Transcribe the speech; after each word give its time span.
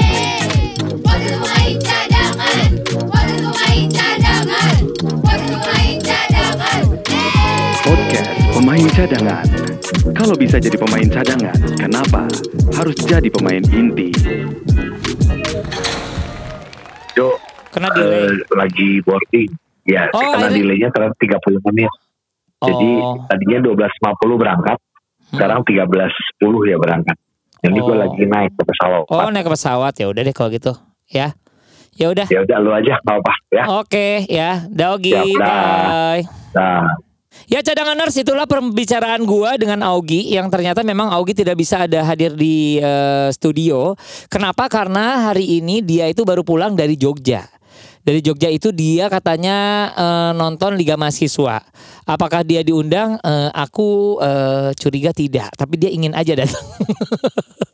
Waktu 0.00 1.36
main 1.36 1.76
cadangan, 1.84 2.70
waktu 3.12 3.44
main 3.52 3.86
cadangan, 3.92 4.80
waktu 5.20 5.54
main 5.68 5.96
cadangan. 6.00 6.82
Podcast 7.84 8.30
Pemain 8.56 8.88
Cadangan. 8.88 9.46
Kalau 10.16 10.34
bisa 10.34 10.56
jadi 10.56 10.80
pemain 10.80 11.04
cadangan, 11.04 11.56
kenapa 11.76 12.24
harus 12.72 12.96
jadi 13.04 13.28
pemain 13.28 13.60
inti? 13.68 14.08
Jo, 17.12 17.36
Kena 17.68 17.92
delay. 17.92 18.32
eh, 18.32 18.32
lagi 18.56 19.04
boarding. 19.04 19.52
Ya, 19.84 20.08
Oh, 20.10 20.24
karena 20.24 20.48
akhirnya- 20.48 20.56
delaynya 20.56 20.88
ternyata 20.88 21.16
30 21.20 21.60
menit. 21.68 21.92
Jadi 22.60 22.88
Oh. 23.00 23.24
tadinya 23.24 23.58
12.50 23.64 24.36
berangkat, 24.36 24.78
sekarang 25.30 25.60
13.10 25.64 26.68
ya 26.68 26.76
berangkat. 26.76 27.16
Jadi 27.60 27.78
gue 27.78 27.94
Oh. 27.94 28.00
lagi 28.00 28.22
naik 28.24 28.52
ke 28.52 28.62
pesawat. 28.64 29.04
Oh 29.08 29.28
naik 29.28 29.44
ke 29.44 29.52
pesawat 29.52 29.92
ya 29.96 30.06
udah 30.08 30.22
deh 30.22 30.32
kalau 30.32 30.48
gitu 30.48 30.72
ya. 31.06 31.32
Ya 31.92 32.06
udah. 32.08 32.24
Ya 32.28 32.40
udah 32.40 32.56
lu 32.58 32.70
aja 32.70 32.96
nggak 32.96 33.16
apa 33.16 33.32
ya. 33.50 33.64
Oke 33.76 34.08
ya, 34.26 34.50
Dogi, 34.66 35.12
Siap, 35.12 35.26
dah. 35.36 35.64
bye. 36.16 36.22
Nah, 36.52 36.84
Ya 37.46 37.62
cadanganers 37.62 38.14
itulah 38.14 38.42
pembicaraan 38.42 39.22
gua 39.22 39.54
dengan 39.54 39.86
Augie 39.86 40.34
yang 40.34 40.50
ternyata 40.50 40.82
memang 40.82 41.14
Augie 41.14 41.30
tidak 41.32 41.54
bisa 41.56 41.86
ada 41.86 42.02
hadir 42.02 42.34
di 42.34 42.76
eh, 42.76 43.30
studio. 43.30 43.94
Kenapa? 44.26 44.66
Karena 44.66 45.30
hari 45.30 45.62
ini 45.62 45.78
dia 45.78 46.10
itu 46.10 46.26
baru 46.26 46.42
pulang 46.42 46.74
dari 46.74 46.98
Jogja. 46.98 47.46
Dari 48.00 48.20
Jogja 48.24 48.48
itu 48.48 48.72
dia 48.72 49.12
katanya 49.12 49.90
eh, 49.92 50.32
nonton 50.36 50.76
Liga 50.76 50.96
Mahasiswa. 50.96 51.60
Apakah 52.08 52.42
dia 52.42 52.64
diundang? 52.64 53.20
Eh, 53.20 53.50
aku 53.52 54.18
eh, 54.18 54.70
curiga 54.76 55.12
tidak, 55.12 55.52
tapi 55.54 55.76
dia 55.76 55.92
ingin 55.92 56.16
aja 56.16 56.32
datang. 56.32 56.64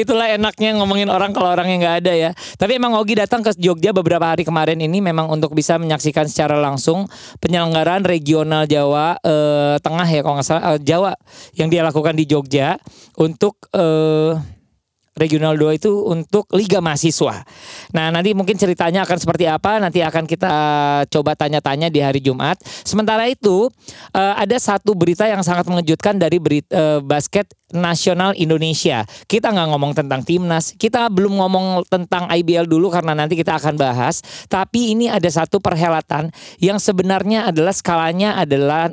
Itulah 0.00 0.32
enaknya 0.36 0.76
ngomongin 0.76 1.08
orang 1.08 1.32
kalau 1.32 1.48
orangnya 1.52 1.76
nggak 1.80 1.96
ada 2.04 2.12
ya. 2.12 2.30
Tapi 2.60 2.76
emang 2.76 2.96
Ogi 2.96 3.16
datang 3.16 3.40
ke 3.40 3.52
Jogja 3.56 3.96
beberapa 3.96 4.24
hari 4.28 4.44
kemarin 4.44 4.80
ini 4.80 5.00
memang 5.00 5.28
untuk 5.32 5.56
bisa 5.56 5.80
menyaksikan 5.80 6.28
secara 6.28 6.60
langsung 6.60 7.08
penyelenggaraan 7.40 8.04
regional 8.04 8.68
Jawa 8.68 9.16
eh, 9.24 9.76
Tengah 9.80 10.08
ya 10.08 10.20
kalau 10.20 10.34
nggak 10.40 10.46
salah 10.46 10.64
eh, 10.76 10.80
Jawa 10.84 11.12
yang 11.56 11.68
dia 11.72 11.80
lakukan 11.80 12.14
di 12.16 12.24
Jogja 12.28 12.76
untuk 13.16 13.56
eh, 13.72 14.36
Regional 15.14 15.54
2 15.54 15.78
itu 15.78 15.90
untuk 16.10 16.50
Liga 16.50 16.82
Mahasiswa. 16.82 17.46
Nah, 17.94 18.10
nanti 18.10 18.34
mungkin 18.34 18.58
ceritanya 18.58 19.06
akan 19.06 19.18
seperti 19.18 19.46
apa 19.46 19.78
nanti 19.78 20.02
akan 20.02 20.26
kita 20.26 20.52
coba 21.06 21.38
tanya-tanya 21.38 21.86
di 21.86 22.02
hari 22.02 22.18
Jumat. 22.18 22.58
Sementara 22.82 23.30
itu, 23.30 23.70
eh, 24.10 24.34
ada 24.34 24.58
satu 24.58 24.98
berita 24.98 25.30
yang 25.30 25.46
sangat 25.46 25.70
mengejutkan 25.70 26.18
dari 26.18 26.42
berita, 26.42 26.74
eh, 26.74 26.98
basket 26.98 27.46
nasional 27.70 28.34
Indonesia. 28.34 29.06
Kita 29.30 29.54
nggak 29.54 29.68
ngomong 29.70 29.92
tentang 29.94 30.26
timnas, 30.26 30.74
kita 30.74 31.06
belum 31.10 31.38
ngomong 31.38 31.86
tentang 31.86 32.26
IBL 32.30 32.66
dulu 32.66 32.90
karena 32.90 33.14
nanti 33.14 33.38
kita 33.38 33.58
akan 33.58 33.78
bahas. 33.78 34.18
Tapi 34.50 34.98
ini 34.98 35.06
ada 35.06 35.26
satu 35.30 35.62
perhelatan 35.62 36.34
yang 36.58 36.82
sebenarnya 36.82 37.50
adalah 37.50 37.74
skalanya 37.74 38.34
adalah 38.38 38.90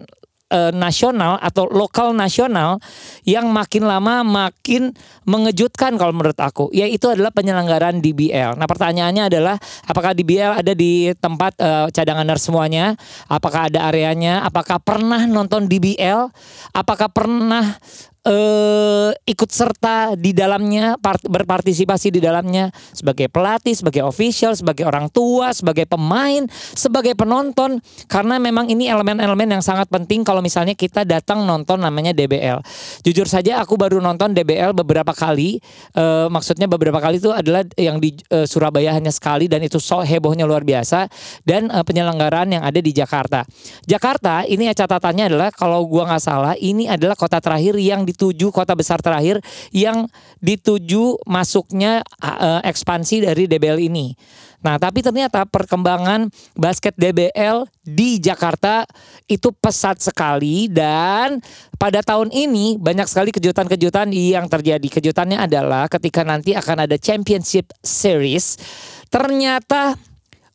eh, 0.51 0.71
nasional 0.75 1.39
atau 1.39 1.71
lokal 1.71 2.11
nasional 2.11 2.77
yang 3.23 3.47
makin 3.49 3.87
lama 3.87 4.21
makin 4.27 4.91
mengejutkan 5.23 5.95
kalau 5.95 6.11
menurut 6.11 6.37
aku 6.37 6.67
yaitu 6.75 7.07
adalah 7.07 7.31
penyelenggaraan 7.31 8.03
DBL. 8.03 8.59
Nah 8.59 8.67
pertanyaannya 8.67 9.31
adalah 9.31 9.55
apakah 9.87 10.11
DBL 10.11 10.59
ada 10.61 10.73
di 10.75 11.15
tempat 11.15 11.55
eh, 11.57 11.87
cadanganer 11.95 12.37
semuanya? 12.37 12.99
Apakah 13.31 13.71
ada 13.71 13.87
areanya? 13.87 14.43
Apakah 14.43 14.83
pernah 14.83 15.23
nonton 15.23 15.71
DBL? 15.71 16.27
Apakah 16.75 17.07
pernah 17.07 17.79
eh 18.21 19.09
ikut 19.25 19.49
serta 19.49 20.13
di 20.13 20.29
dalamnya, 20.29 20.93
part- 21.01 21.25
berpartisipasi 21.25 22.13
di 22.13 22.21
dalamnya 22.21 22.69
sebagai 22.93 23.25
pelatih, 23.33 23.73
sebagai 23.73 24.05
official, 24.05 24.53
sebagai 24.53 24.85
orang 24.85 25.09
tua, 25.09 25.49
sebagai 25.57 25.89
pemain, 25.89 26.45
sebagai 26.77 27.17
penonton 27.17 27.81
karena 28.05 28.37
memang 28.37 28.69
ini 28.69 28.85
elemen-elemen 28.85 29.57
yang 29.57 29.63
sangat 29.65 29.89
penting 29.89 30.21
kalau 30.21 30.45
misalnya 30.45 30.77
kita 30.77 31.01
datang 31.01 31.49
nonton 31.49 31.81
namanya 31.81 32.13
DBL. 32.13 32.61
Jujur 33.01 33.25
saja 33.25 33.57
aku 33.57 33.73
baru 33.73 33.97
nonton 33.97 34.37
DBL 34.37 34.77
beberapa 34.77 35.17
kali, 35.17 35.57
eh, 35.97 36.27
maksudnya 36.29 36.69
beberapa 36.69 37.01
kali 37.01 37.17
itu 37.17 37.33
adalah 37.33 37.65
yang 37.73 37.97
di 37.97 38.13
eh, 38.29 38.45
Surabaya 38.45 38.93
hanya 38.93 39.09
sekali 39.09 39.49
dan 39.49 39.65
itu 39.65 39.81
so 39.81 39.97
hebohnya 40.05 40.45
luar 40.45 40.61
biasa 40.61 41.09
dan 41.41 41.73
eh, 41.73 41.81
penyelenggaraan 41.81 42.53
yang 42.53 42.61
ada 42.61 42.77
di 42.77 42.93
Jakarta. 42.93 43.41
Jakarta 43.89 44.45
ini 44.45 44.69
ya 44.69 44.77
catatannya 44.77 45.33
adalah 45.33 45.49
kalau 45.49 45.89
gua 45.89 46.05
nggak 46.05 46.21
salah 46.21 46.53
ini 46.59 46.85
adalah 46.85 47.17
kota 47.17 47.41
terakhir 47.41 47.81
yang 47.81 48.05
dituju 48.11 48.51
kota 48.51 48.75
besar 48.75 48.99
terakhir 48.99 49.39
yang 49.71 50.05
dituju 50.43 51.23
masuknya 51.25 52.03
uh, 52.19 52.59
ekspansi 52.61 53.25
dari 53.25 53.47
DBL 53.47 53.79
ini. 53.81 54.13
Nah, 54.61 54.77
tapi 54.77 55.01
ternyata 55.01 55.41
perkembangan 55.49 56.29
basket 56.53 56.93
DBL 56.93 57.65
di 57.81 58.21
Jakarta 58.21 58.85
itu 59.25 59.49
pesat 59.57 59.97
sekali 59.97 60.69
dan 60.69 61.41
pada 61.81 62.05
tahun 62.05 62.29
ini 62.29 62.77
banyak 62.77 63.09
sekali 63.09 63.33
kejutan-kejutan 63.33 64.13
yang 64.13 64.45
terjadi. 64.45 64.85
Kejutannya 64.85 65.41
adalah 65.41 65.89
ketika 65.89 66.21
nanti 66.21 66.53
akan 66.53 66.85
ada 66.85 66.93
Championship 67.01 67.73
Series, 67.81 68.61
ternyata 69.09 69.97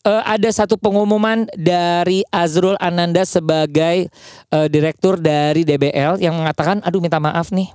eh, 0.07 0.23
ada 0.23 0.47
satu 0.55 0.79
pengumuman 0.79 1.51
dari 1.59 2.23
Azrul 2.31 2.79
Ananda 2.79 3.27
sebagai 3.27 4.07
eh, 4.55 4.67
direktur 4.71 5.19
dari 5.19 5.67
DBL 5.67 6.23
yang 6.23 6.39
mengatakan, 6.39 6.79
aduh 6.87 7.03
minta 7.03 7.19
maaf 7.19 7.51
nih, 7.51 7.69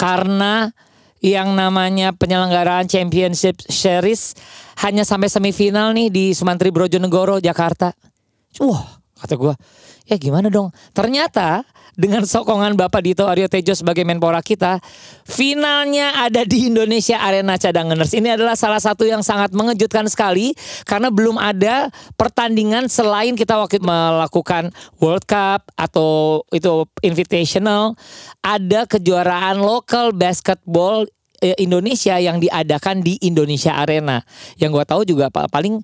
karena 0.00 0.72
yang 1.20 1.52
namanya 1.56 2.12
penyelenggaraan 2.12 2.88
Championship 2.88 3.60
Series 3.68 4.36
hanya 4.84 5.02
sampai 5.04 5.32
semifinal 5.32 5.92
nih 5.96 6.12
di 6.12 6.24
Sumantri 6.36 6.68
Brojonegoro 6.68 7.40
Jakarta. 7.40 7.92
Wah, 8.60 9.00
kata 9.16 9.34
gua, 9.40 9.56
ya 10.04 10.20
gimana 10.20 10.52
dong? 10.52 10.68
Ternyata 10.92 11.64
dengan 11.96 12.28
sokongan 12.28 12.76
Bapak 12.76 13.00
Dito 13.00 13.24
Aryo 13.24 13.48
Tejo 13.48 13.72
sebagai 13.72 14.04
menpora 14.04 14.44
kita, 14.44 14.84
finalnya 15.24 16.12
ada 16.28 16.44
di 16.44 16.68
Indonesia 16.68 17.16
Arena 17.16 17.56
Cadanganers. 17.56 18.12
Ini 18.12 18.36
adalah 18.36 18.52
salah 18.52 18.76
satu 18.76 19.08
yang 19.08 19.24
sangat 19.24 19.56
mengejutkan 19.56 20.04
sekali 20.04 20.52
karena 20.84 21.08
belum 21.08 21.40
ada 21.40 21.88
pertandingan 22.20 22.92
selain 22.92 23.32
kita 23.32 23.56
waktu 23.56 23.80
melakukan 23.80 24.68
World 25.00 25.24
Cup 25.24 25.64
atau 25.72 26.44
itu 26.52 26.84
Invitational, 27.00 27.96
ada 28.44 28.84
kejuaraan 28.84 29.64
lokal 29.64 30.12
basketball 30.12 31.08
eh, 31.40 31.56
Indonesia 31.56 32.20
yang 32.20 32.36
diadakan 32.36 33.00
di 33.00 33.16
Indonesia 33.24 33.72
Arena. 33.72 34.20
Yang 34.60 34.70
gua 34.76 34.84
tahu 34.84 35.02
juga 35.08 35.32
pa- 35.32 35.48
paling 35.48 35.80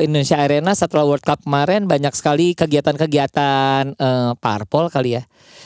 Indonesia 0.00 0.40
Arena 0.40 0.72
setelah 0.72 1.04
World 1.04 1.20
Cup 1.20 1.44
kemarin 1.44 1.84
banyak 1.84 2.16
sekali 2.16 2.56
kegiatan-kegiatan 2.56 3.92
eh, 3.92 4.32
parpol 4.40 4.88
kali 4.88 5.20
ya. 5.20 5.22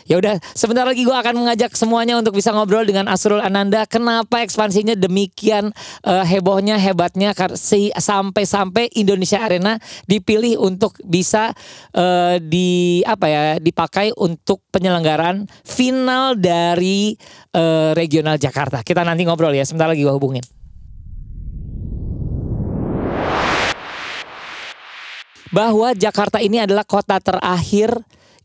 Ya 0.06 0.22
udah, 0.22 0.38
sebentar 0.54 0.86
lagi 0.86 1.02
gua 1.02 1.18
akan 1.18 1.42
mengajak 1.42 1.74
semuanya 1.74 2.14
untuk 2.14 2.38
bisa 2.38 2.54
ngobrol 2.54 2.86
dengan 2.86 3.10
Asrul 3.10 3.42
Ananda. 3.42 3.86
Kenapa 3.90 4.42
ekspansinya 4.42 4.94
demikian 4.94 5.74
eh, 6.06 6.24
hebohnya, 6.26 6.78
hebatnya 6.78 7.34
sampai-sampai 7.94 8.94
Indonesia 8.94 9.42
Arena 9.42 9.82
dipilih 10.06 10.62
untuk 10.62 10.94
bisa 11.02 11.50
eh, 11.90 12.38
di 12.38 13.02
apa 13.02 13.26
ya, 13.26 13.44
dipakai 13.58 14.14
untuk 14.14 14.62
penyelenggaraan 14.70 15.50
final 15.66 16.38
dari 16.38 17.18
eh, 17.54 17.90
regional 17.94 18.38
Jakarta. 18.38 18.86
Kita 18.86 19.02
nanti 19.02 19.26
ngobrol 19.26 19.54
ya, 19.54 19.66
sebentar 19.66 19.90
lagi 19.90 20.06
gua 20.06 20.14
hubungin. 20.14 20.55
Bahwa 25.50 25.94
Jakarta 25.94 26.42
ini 26.42 26.62
adalah 26.62 26.82
kota 26.86 27.18
terakhir 27.18 27.94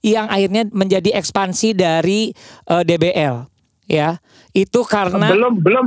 yang 0.02 0.26
akhirnya 0.30 0.66
menjadi 0.74 1.14
ekspansi 1.18 1.78
dari 1.78 2.34
eh, 2.70 2.84
DBL 2.84 3.46
ya 3.86 4.18
itu 4.56 4.82
karena 4.88 5.30
belum 5.30 5.62
belum 5.62 5.86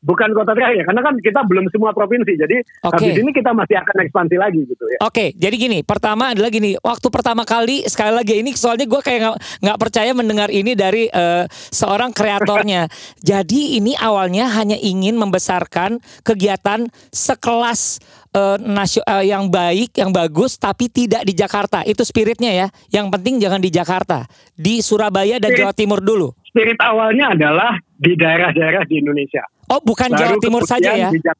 bukan 0.00 0.32
kota 0.32 0.56
terakhir 0.56 0.88
karena 0.88 1.02
kan 1.04 1.14
kita 1.20 1.44
belum 1.44 1.68
semua 1.68 1.92
provinsi 1.92 2.32
jadi 2.32 2.56
Oke. 2.88 3.04
habis 3.04 3.20
ini 3.20 3.30
kita 3.36 3.52
masih 3.52 3.76
akan 3.84 3.96
ekspansi 4.08 4.36
lagi 4.40 4.60
gitu 4.64 4.84
ya 4.88 4.98
Oke, 5.00 5.32
jadi 5.32 5.56
gini, 5.56 5.80
pertama 5.80 6.36
adalah 6.36 6.52
gini, 6.52 6.76
waktu 6.84 7.08
pertama 7.08 7.48
kali 7.48 7.88
sekali 7.88 8.12
lagi 8.12 8.44
ini 8.44 8.52
soalnya 8.52 8.84
gue 8.84 9.00
kayak 9.00 9.32
nggak 9.64 9.78
percaya 9.80 10.12
mendengar 10.12 10.52
ini 10.52 10.76
dari 10.76 11.08
eh, 11.08 11.48
seorang 11.72 12.12
kreatornya. 12.12 12.84
jadi 13.32 13.80
ini 13.80 13.96
awalnya 13.96 14.52
hanya 14.60 14.76
ingin 14.76 15.16
membesarkan 15.16 16.04
kegiatan 16.20 16.92
sekelas 17.08 18.04
eh, 18.30 18.56
nasio- 18.60 19.02
eh, 19.02 19.26
yang 19.26 19.46
baik, 19.46 19.94
yang 19.94 20.10
bagus, 20.10 20.54
tapi 20.54 20.86
tidak 20.86 21.22
di 21.22 21.32
Jakarta. 21.32 21.82
Itu 21.82 22.00
spiritnya 22.00 22.50
ya. 22.50 22.66
Yang 22.92 23.06
penting 23.10 23.34
jangan 23.38 23.58
di 23.58 23.68
Jakarta, 23.68 24.24
di 24.52 24.78
Surabaya 24.80 25.36
dan 25.36 25.50
Jawa 25.52 25.72
Timur 25.72 25.98
dulu. 25.98 26.30
spirit 26.42 26.78
awalnya 26.78 27.30
adalah 27.30 27.70
di 27.94 28.10
daerah-daerah 28.12 28.82
di 28.82 28.98
Indonesia 28.98 29.38
Oh, 29.68 29.78
bukan 29.78 30.10
Jawa 30.10 30.34
Baru 30.34 30.42
Timur 30.42 30.62
saja 30.64 30.98
ya? 30.98 31.06
di 31.06 31.22
Jak- 31.22 31.38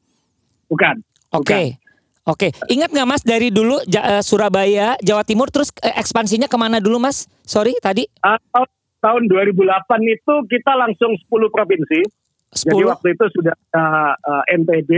bukan 0.65 1.03
Oke. 1.29 1.51
bukan. 1.67 1.79
Oke, 2.23 2.47
ingat 2.69 2.87
nggak 2.87 3.03
Mas 3.05 3.19
dari 3.19 3.49
dulu 3.49 3.83
Ja- 3.83 4.07
eh, 4.09 4.23
Surabaya, 4.23 4.95
Jawa 4.99 5.25
Timur, 5.25 5.49
terus 5.49 5.67
ekspansinya 5.75 6.45
ke 6.45 6.55
mana 6.55 6.77
dulu 6.77 6.95
Mas? 6.95 7.27
Sorry 7.43 7.75
tadi 7.77 8.07
Ah, 8.21 8.39
tahun, 8.47 8.69
tahun 8.99 9.23
2008 9.25 9.59
itu 10.05 10.33
kita 10.47 10.71
langsung 10.75 11.11
10 11.19 11.49
provinsi. 11.49 12.07
Jadi 12.53 12.71
10. 12.77 12.87
waktu 12.87 13.07
itu 13.11 13.25
sudah 13.33 13.51
ada 13.67 13.85
eh, 14.15 14.55
NTB, 14.55 14.91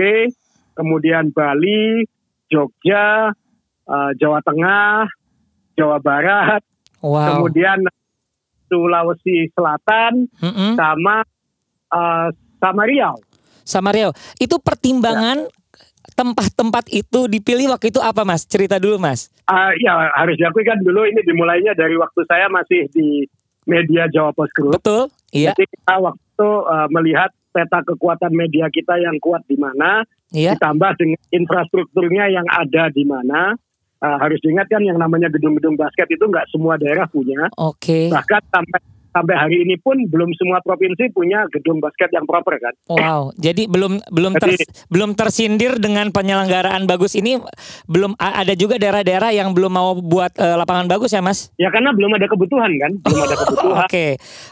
kemudian 0.73 1.29
Bali, 1.33 2.05
Jogja, 2.49 3.31
eh, 3.87 4.11
Jawa 4.19 4.39
Tengah, 4.45 5.07
Jawa 5.73 5.97
Barat, 6.01 6.61
Wow. 7.03 7.35
kemudian 7.35 7.83
Sulawesi 8.71 9.51
Selatan, 9.53 10.29
Mm-mm. 10.39 10.73
sama 10.79 11.21
eh, 11.93 12.27
sama 12.57 12.83
Riau. 12.87 13.17
Sama 13.63 13.91
Riau. 13.91 14.11
Itu 14.39 14.57
pertimbangan 14.59 15.45
tempat-tempat 16.13 16.91
itu 16.93 17.25
dipilih 17.31 17.73
waktu 17.73 17.89
itu 17.89 17.99
apa 18.03 18.21
Mas? 18.27 18.45
Cerita 18.45 18.77
dulu 18.77 19.01
Mas. 19.01 19.31
Ah, 19.49 19.73
ya 19.81 20.13
harus 20.15 20.37
diakui 20.37 20.63
kan 20.63 20.79
dulu 20.79 21.03
ini 21.03 21.19
dimulainya 21.25 21.73
dari 21.73 21.97
waktu 21.97 22.21
saya 22.27 22.47
masih 22.51 22.87
di 22.93 23.25
media 23.65 24.07
Jawa 24.11 24.31
Post 24.35 24.53
Group. 24.55 24.77
Betul? 24.79 25.09
Iya. 25.33 25.55
Jadi 25.55 25.65
kita 25.73 25.95
waktu 25.99 26.47
eh, 26.47 26.87
melihat 26.93 27.31
peta 27.53 27.79
kekuatan 27.79 28.33
media 28.33 28.67
kita 28.67 28.97
yang 28.97 29.15
kuat 29.17 29.45
di 29.45 29.55
mana, 29.55 30.01
Iya. 30.29 30.57
ditambah 30.57 30.91
dengan 30.97 31.21
infrastrukturnya 31.29 32.25
yang 32.27 32.47
ada 32.50 32.89
di 32.89 33.05
mana. 33.05 33.53
Eh, 33.97 34.17
harus 34.19 34.41
diingat 34.41 34.67
kan 34.67 34.81
yang 34.81 34.97
namanya 34.97 35.29
gedung-gedung 35.29 35.77
basket 35.77 36.09
itu 36.09 36.25
nggak 36.25 36.50
semua 36.50 36.75
daerah 36.75 37.05
punya. 37.05 37.47
Oke. 37.55 38.11
Bahkan 38.11 38.41
sampai 38.51 38.79
sampai 39.07 39.35
hari 39.38 39.61
ini 39.61 39.77
pun 39.77 39.94
belum 40.03 40.33
semua 40.33 40.57
provinsi 40.59 41.07
punya 41.07 41.45
gedung 41.47 41.77
basket 41.77 42.09
yang 42.11 42.25
proper 42.25 42.57
kan. 42.57 42.73
Wow, 42.89 43.29
jadi 43.45 43.63
belum 43.63 44.01
belum 44.09 44.33
ter, 44.35 44.57
Jadi- 44.57 44.67
belum 44.89 45.13
tersindir 45.13 45.77
dengan 45.77 46.09
penyelenggaraan 46.09 46.83
bagus 46.83 47.13
ini 47.13 47.38
belum 47.85 48.17
ada 48.17 48.51
juga 48.57 48.75
daerah-daerah 48.75 49.31
yang 49.31 49.53
belum 49.53 49.69
mau 49.69 49.95
buat 49.95 50.33
eh, 50.35 50.57
lapangan 50.57 50.89
bagus 50.89 51.13
ya 51.13 51.21
Mas? 51.21 51.53
Ya 51.55 51.69
karena 51.69 51.94
belum 51.94 52.11
ada 52.11 52.25
kebutuhan 52.25 52.73
kan, 52.75 52.91
belum 53.00 53.21
ada 53.21 53.35
kebutuhan. 53.45 53.85
Oke. 53.85 54.07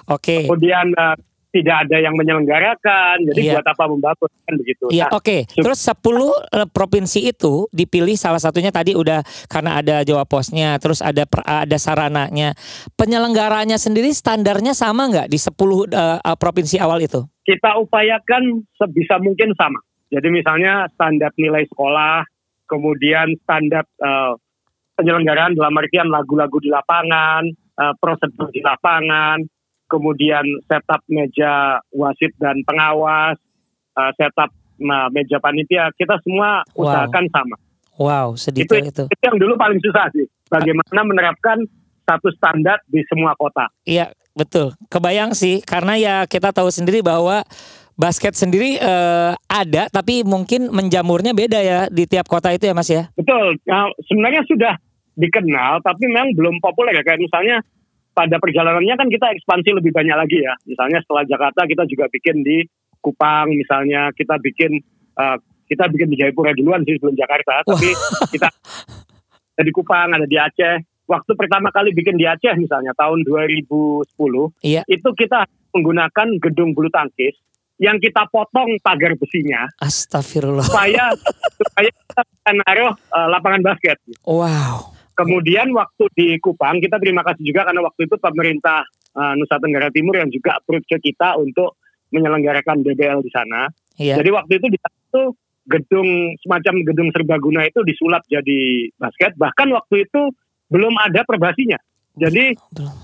Oke. 0.07 0.35
Kemudian 0.45 0.93
eh, 0.93 1.15
tidak 1.51 1.87
ada 1.87 1.97
yang 1.99 2.15
menyelenggarakan, 2.15 3.27
jadi 3.27 3.39
Iya. 3.43 3.53
buat 3.59 3.67
apa 3.67 3.83
membangun 3.85 4.29
kan 4.31 4.53
begitu. 4.55 4.85
Iya, 4.87 5.11
Nah, 5.11 5.19
oke. 5.19 5.37
sup- 5.51 5.63
Terus 5.67 5.79
10 5.83 6.31
eh, 6.49 6.67
provinsi 6.67 7.19
itu 7.27 7.67
dipilih 7.69 8.15
salah 8.15 8.39
satunya 8.39 8.71
tadi 8.71 8.95
udah 8.95 9.19
karena 9.47 9.83
ada 9.83 10.01
Jawa 10.01 10.23
Posnya, 10.23 10.79
terus 10.79 11.03
ada 11.03 11.27
per- 11.27 11.43
ada 11.43 11.75
sarananya. 11.75 12.55
Penyelenggaranya 12.95 13.75
sendiri 13.75 14.11
standarnya 14.11 14.71
sama 14.71 15.11
nggak 15.11 15.27
di 15.27 15.35
10 15.35 15.85
eh, 15.87 16.17
eh, 16.17 16.37
provinsi 16.39 16.79
awal 16.79 17.03
itu? 17.03 17.21
kita 17.41 17.73
upayakan 17.73 18.63
sebisa 18.77 19.17
mungkin 19.17 19.51
sama. 19.57 19.81
Jadi 20.07 20.29
misalnya 20.29 20.85
standar 20.93 21.33
nilai 21.35 21.65
sekolah, 21.67 22.21
kemudian 22.63 23.33
standar 23.43 23.83
eh, 23.97 24.33
penyelenggaraan 24.93 25.57
dalam 25.57 25.73
artian 25.73 26.07
lagu-lagu 26.07 26.61
di 26.61 26.69
lapangan, 26.69 27.43
eh, 27.51 27.93
prosedur 27.97 28.53
di 28.53 28.61
lapangan, 28.61 29.41
kemudian 29.91 30.47
setup 30.71 31.03
meja 31.11 31.83
wasit 31.91 32.31
dan 32.39 32.63
pengawas, 32.63 33.35
eh, 33.99 34.11
setup 34.15 34.55
nah, 34.79 35.11
meja 35.11 35.43
panitia, 35.43 35.91
kita 35.99 36.15
semua 36.23 36.63
Wow. 36.71 36.87
usahakan 36.87 37.25
sama. 37.27 37.55
Wow, 37.99 38.27
sedetail 38.39 38.87
itu. 38.87 39.03
Itu 39.11 39.23
yang 39.27 39.37
dulu 39.37 39.59
paling 39.59 39.77
susah 39.83 40.07
sih, 40.15 40.25
bagaimana 40.47 41.03
menerapkan 41.03 41.59
satu 42.07 42.31
standar 42.33 42.79
di 42.89 43.03
semua 43.05 43.35
kota. 43.37 43.69
Iya, 43.85 44.15
betul. 44.33 44.73
Kebayang 44.87 45.35
sih 45.35 45.61
karena 45.61 45.99
ya 45.99 46.15
kita 46.25 46.49
tahu 46.55 46.71
sendiri 46.71 47.03
bahwa 47.05 47.43
basket 47.99 48.33
sendiri 48.33 48.81
eh, 48.81 49.31
ada 49.37 49.83
tapi 49.91 50.25
mungkin 50.25 50.73
menjamurnya 50.73 51.35
beda 51.37 51.59
ya 51.61 51.79
di 51.91 52.09
tiap 52.09 52.25
kota 52.25 52.49
itu 52.49 52.65
ya 52.65 52.73
Mas 52.73 52.89
ya. 52.89 53.11
Betul. 53.13 53.59
Nah, 53.69 53.91
sebenarnya 54.09 54.41
sudah 54.49 54.73
dikenal, 55.19 55.83
tapi 55.85 56.07
memang 56.09 56.33
belum 56.33 56.57
populer 56.63 56.97
ya. 56.97 57.03
Kayak 57.05 57.21
misalnya 57.21 57.57
pada 58.11 58.37
perjalanannya 58.37 58.95
kan 58.95 59.07
kita 59.07 59.31
ekspansi 59.31 59.71
lebih 59.73 59.91
banyak 59.91 60.15
lagi 60.15 60.43
ya. 60.43 60.53
Misalnya 60.67 60.99
setelah 61.03 61.23
Jakarta 61.23 61.63
kita 61.63 61.83
juga 61.87 62.05
bikin 62.07 62.43
di 62.43 62.63
Kupang, 63.01 63.49
misalnya 63.49 64.13
kita 64.13 64.37
bikin 64.37 64.77
eh, 65.17 65.37
kita 65.65 65.87
bikin 65.87 66.11
di 66.11 66.19
Jayapura 66.19 66.51
duluan 66.51 66.83
sih 66.83 66.99
sebelum 66.99 67.15
Jakarta. 67.15 67.63
Tapi 67.63 67.89
kita 68.29 68.47
ada 69.55 69.63
di 69.63 69.73
Kupang, 69.73 70.11
ada 70.11 70.27
di 70.27 70.35
Aceh. 70.35 70.83
Waktu 71.07 71.31
pertama 71.35 71.71
kali 71.71 71.91
bikin 71.91 72.15
di 72.15 72.27
Aceh 72.27 72.53
misalnya 72.55 72.91
tahun 72.93 73.23
2010, 73.25 74.05
Iya. 74.63 74.83
itu 74.87 75.09
kita 75.11 75.43
menggunakan 75.71 76.27
gedung 76.39 76.75
bulu 76.75 76.91
tangkis 76.91 77.35
yang 77.81 77.97
kita 77.97 78.29
potong 78.29 78.77
pagar 78.85 79.17
besinya 79.17 79.65
Astagfirullah. 79.81 80.61
supaya 80.61 81.09
supaya 81.57 81.89
kita 81.89 82.21
naruh 82.53 82.93
eh, 82.93 83.27
lapangan 83.27 83.61
basket. 83.65 83.97
Wow. 84.21 84.90
Kemudian 85.21 85.67
waktu 85.71 86.03
di 86.17 86.27
Kupang 86.41 86.81
kita 86.81 86.97
terima 86.97 87.21
kasih 87.21 87.43
juga 87.45 87.69
karena 87.69 87.81
waktu 87.85 88.09
itu 88.09 88.15
pemerintah 88.17 88.81
eh, 89.13 89.33
Nusa 89.37 89.61
Tenggara 89.61 89.93
Timur 89.93 90.17
yang 90.17 90.29
juga 90.33 90.57
approve 90.57 90.85
ke 90.89 90.97
kita 90.97 91.37
untuk 91.37 91.77
menyelenggarakan 92.11 92.83
DBL 92.83 93.23
di 93.23 93.31
sana. 93.31 93.69
Iya. 93.95 94.19
Jadi 94.19 94.29
waktu 94.33 94.53
itu 94.59 94.67
di 94.67 94.77
itu 94.81 95.23
gedung 95.67 96.09
semacam 96.41 96.73
gedung 96.87 97.09
serbaguna 97.13 97.61
itu 97.67 97.79
disulap 97.83 98.23
jadi 98.27 98.89
basket. 98.97 99.35
Bahkan 99.37 99.67
waktu 99.71 100.07
itu 100.09 100.21
belum 100.71 100.95
ada 100.97 101.21
perbasinya. 101.27 101.77
Jadi 102.15 102.55
Belum. 102.75 102.95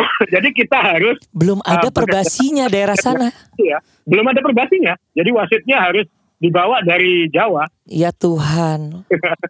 jadi 0.34 0.48
kita 0.50 0.78
harus 0.78 1.18
Belum 1.30 1.58
ada 1.62 1.90
Ah, 1.90 1.94
perbasinya 1.94 2.66
daerah 2.66 2.96
sana. 2.98 3.30
ya 3.58 3.78
belum 4.08 4.26
ada 4.26 4.40
perbasinya. 4.42 4.94
Jadi 5.14 5.30
wasitnya 5.30 5.78
harus 5.78 6.06
dibawa 6.40 6.80
dari 6.82 7.28
Jawa. 7.30 7.68
Ya 7.86 8.10
Tuhan. 8.10 9.04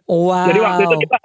Wow. 0.05 0.45
Jadi 0.51 0.59
waktu 0.59 0.81
itu 0.85 0.95
kita 1.07 1.17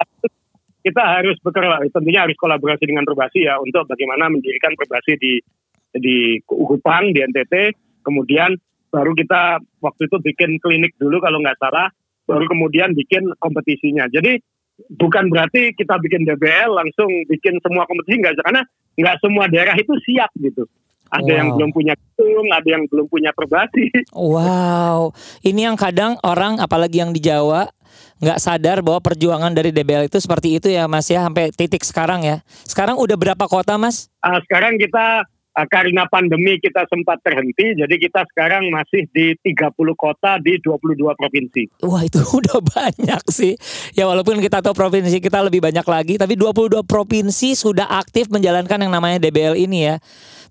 kita 0.87 1.03
harus 1.03 1.35
bekerja, 1.43 1.83
tentunya 1.91 2.23
harus 2.23 2.39
kolaborasi 2.39 2.87
dengan 2.87 3.03
Perbasi 3.03 3.43
ya 3.43 3.59
untuk 3.59 3.83
bagaimana 3.91 4.31
mendirikan 4.31 4.71
Perbasi 4.79 5.19
di 5.19 5.33
di 5.91 6.39
Kupang 6.47 7.11
di 7.11 7.19
NTT. 7.19 7.75
Kemudian 8.07 8.55
baru 8.87 9.11
kita 9.11 9.59
waktu 9.83 10.07
itu 10.07 10.17
bikin 10.23 10.63
klinik 10.63 10.95
dulu 10.95 11.19
kalau 11.19 11.43
nggak 11.43 11.59
salah, 11.59 11.91
baru 12.23 12.47
kemudian 12.47 12.95
bikin 12.95 13.27
kompetisinya. 13.43 14.07
Jadi 14.07 14.39
bukan 14.95 15.27
berarti 15.27 15.75
kita 15.75 15.99
bikin 15.99 16.23
DBL 16.23 16.71
langsung 16.71 17.09
bikin 17.27 17.59
semua 17.59 17.83
kompetisi 17.89 18.21
nggak 18.23 18.39
karena 18.45 18.61
nggak 18.97 19.17
semua 19.19 19.45
daerah 19.51 19.75
itu 19.75 19.93
siap 20.07 20.31
gitu. 20.39 20.63
Ada 21.07 21.39
yang 21.39 21.47
Wow. 21.47 21.55
belum 21.55 21.71
punya 21.71 21.93
gedung, 21.95 22.47
ada 22.51 22.67
yang 22.67 22.83
belum 22.91 23.07
punya 23.07 23.31
Perbasi. 23.31 24.11
Wow, 24.11 25.15
ini 25.39 25.63
yang 25.63 25.79
kadang 25.79 26.19
orang 26.19 26.59
apalagi 26.59 26.99
yang 26.99 27.15
di 27.15 27.23
Jawa 27.23 27.71
nggak 28.17 28.39
sadar 28.41 28.81
bahwa 28.81 28.97
perjuangan 29.01 29.53
dari 29.53 29.69
DBL 29.69 30.09
itu 30.09 30.17
seperti 30.17 30.57
itu 30.57 30.67
ya 30.73 30.89
Mas 30.89 31.05
ya 31.05 31.21
sampai 31.25 31.53
titik 31.53 31.85
sekarang 31.85 32.25
ya. 32.25 32.41
Sekarang 32.65 32.97
udah 32.97 33.13
berapa 33.13 33.45
kota 33.45 33.77
Mas? 33.77 34.09
Ah, 34.25 34.41
sekarang 34.41 34.81
kita 34.81 35.21
ah, 35.53 35.67
karena 35.69 36.09
pandemi 36.09 36.57
kita 36.57 36.89
sempat 36.89 37.21
terhenti, 37.21 37.77
jadi 37.77 37.95
kita 37.97 38.25
sekarang 38.33 38.73
masih 38.73 39.05
di 39.13 39.37
30 39.45 39.73
kota 39.93 40.41
di 40.41 40.57
22 40.57 40.97
provinsi. 41.13 41.85
Wah 41.85 42.01
itu 42.01 42.17
udah 42.41 42.57
banyak 42.57 43.23
sih. 43.29 43.53
Ya 43.93 44.09
walaupun 44.09 44.41
kita 44.41 44.65
tahu 44.65 44.73
provinsi 44.73 45.21
kita 45.21 45.45
lebih 45.45 45.61
banyak 45.61 45.85
lagi, 45.85 46.17
tapi 46.17 46.33
22 46.33 46.81
provinsi 46.89 47.53
sudah 47.53 47.85
aktif 48.01 48.33
menjalankan 48.33 48.81
yang 48.81 48.93
namanya 48.93 49.21
DBL 49.21 49.53
ini 49.61 49.93
ya. 49.93 49.95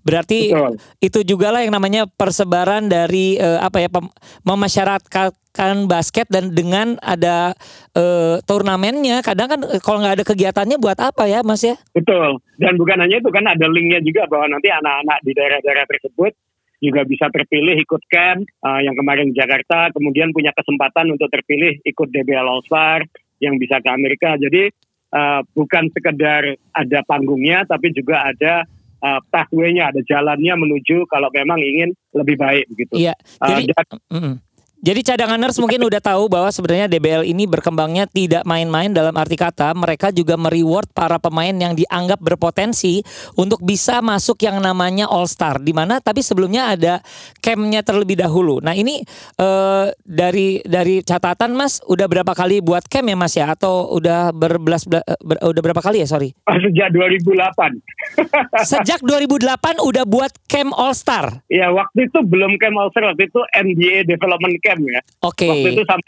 Berarti 0.07 0.55
Betul. 0.55 0.79
itu 1.03 1.19
juga 1.35 1.51
lah 1.51 1.67
yang 1.67 1.75
namanya 1.75 2.07
persebaran 2.07 2.87
dari 2.87 3.35
eh, 3.35 3.59
apa 3.59 3.83
ya 3.83 3.91
pem- 3.91 4.13
memasyarakatkan 4.47 5.46
basket 5.89 6.29
dan 6.29 6.53
dengan 6.53 7.01
ada 7.01 7.57
eh, 7.97 8.37
turnamennya. 8.45 9.25
Kadang 9.25 9.47
kan 9.49 9.61
eh, 9.65 9.81
kalau 9.81 10.05
nggak 10.05 10.21
ada 10.21 10.25
kegiatannya 10.25 10.77
buat 10.77 11.01
apa 11.01 11.25
ya 11.25 11.41
Mas 11.41 11.65
ya? 11.65 11.75
Betul. 11.91 12.37
Dan 12.61 12.77
bukan 12.77 13.01
hanya 13.01 13.17
itu 13.17 13.29
kan 13.33 13.45
ada 13.49 13.65
linknya 13.65 13.99
juga 14.05 14.29
bahwa 14.29 14.53
nanti 14.57 14.69
anak-anak 14.69 15.19
di 15.25 15.31
daerah-daerah 15.33 15.85
tersebut 15.89 16.31
juga 16.77 17.01
bisa 17.09 17.25
terpilih 17.33 17.73
ikut 17.81 18.01
camp 18.05 18.45
ah, 18.61 18.79
yang 18.85 18.93
kemarin 18.93 19.33
di 19.33 19.35
Jakarta, 19.37 19.89
kemudian 19.93 20.29
punya 20.29 20.53
kesempatan 20.53 21.09
untuk 21.09 21.29
terpilih 21.33 21.81
ikut 21.81 22.07
DBL 22.13 22.45
All 22.45 22.61
Star 22.65 23.01
yang 23.41 23.57
bisa 23.57 23.81
ke 23.81 23.89
Amerika. 23.89 24.37
Jadi 24.37 24.69
ah, 25.13 25.41
bukan 25.57 25.89
sekedar 25.89 26.53
ada 26.73 26.99
panggungnya, 27.09 27.65
tapi 27.65 27.89
juga 27.97 28.29
ada 28.29 28.69
ah, 29.01 29.19
pathway-nya, 29.25 29.89
ada 29.89 30.01
jalannya 30.05 30.53
menuju 30.53 31.09
kalau 31.09 31.33
memang 31.33 31.57
ingin 31.57 31.97
lebih 32.13 32.37
baik 32.37 32.69
begitu. 32.69 33.09
Iya. 33.09 33.17
Jadi 33.41 33.73
dan- 33.73 34.01
Mm-mm. 34.13 34.35
Jadi 34.77 35.01
cadanganers 35.01 35.57
mungkin 35.57 35.81
udah 35.89 35.97
tahu 35.97 36.29
bahwa 36.29 36.53
sebenarnya 36.53 36.85
DBL 36.85 37.25
ini 37.25 37.49
berkembangnya 37.49 38.05
tidak 38.05 38.45
main-main 38.45 38.93
dalam 38.93 39.09
arti 39.17 39.33
kata 39.33 39.73
mereka 39.73 40.13
juga 40.13 40.37
mereward 40.37 40.85
para 40.93 41.17
pemain 41.17 41.49
yang 41.49 41.73
dianggap 41.73 42.21
berpotensi 42.21 43.01
untuk 43.33 43.57
bisa 43.65 44.05
masuk 44.05 44.37
yang 44.45 44.61
namanya 44.61 45.09
All 45.09 45.25
Star 45.25 45.57
di 45.57 45.73
mana 45.73 45.97
tapi 45.97 46.21
sebelumnya 46.21 46.77
ada 46.77 47.01
campnya 47.41 47.81
terlebih 47.81 48.21
dahulu. 48.21 48.61
Nah 48.61 48.77
ini 48.77 49.01
eh, 49.41 49.85
dari 50.05 50.61
dari 50.61 51.01
catatan 51.01 51.57
Mas 51.57 51.81
udah 51.89 52.05
berapa 52.05 52.37
kali 52.37 52.61
buat 52.61 52.85
camp 52.85 53.09
ya 53.09 53.17
Mas 53.17 53.33
ya 53.33 53.57
atau 53.57 53.89
udah 53.97 54.29
berbelas 54.29 54.85
ber- 54.85 55.01
udah 55.41 55.61
berapa 55.65 55.81
kali 55.81 56.05
ya 56.05 56.07
sorry 56.07 56.37
sejak 56.69 56.93
2008. 56.93 58.61
sejak 58.61 58.99
2008 59.01 59.81
udah 59.81 60.03
buat 60.05 60.31
camp 60.45 60.69
All 60.77 60.93
Star. 60.93 61.41
Ya 61.49 61.73
waktu 61.73 62.13
itu 62.13 62.21
belum 62.21 62.61
camp 62.61 62.77
All 62.77 62.93
Star, 62.93 63.09
waktu 63.09 63.25
itu 63.25 63.41
NBA 63.57 64.05
Development 64.05 64.53
Camp 64.67 64.83
ya. 64.83 65.01
Oke. 65.23 65.47
Waktu 65.47 65.69
itu 65.79 65.83
sama 65.87 66.03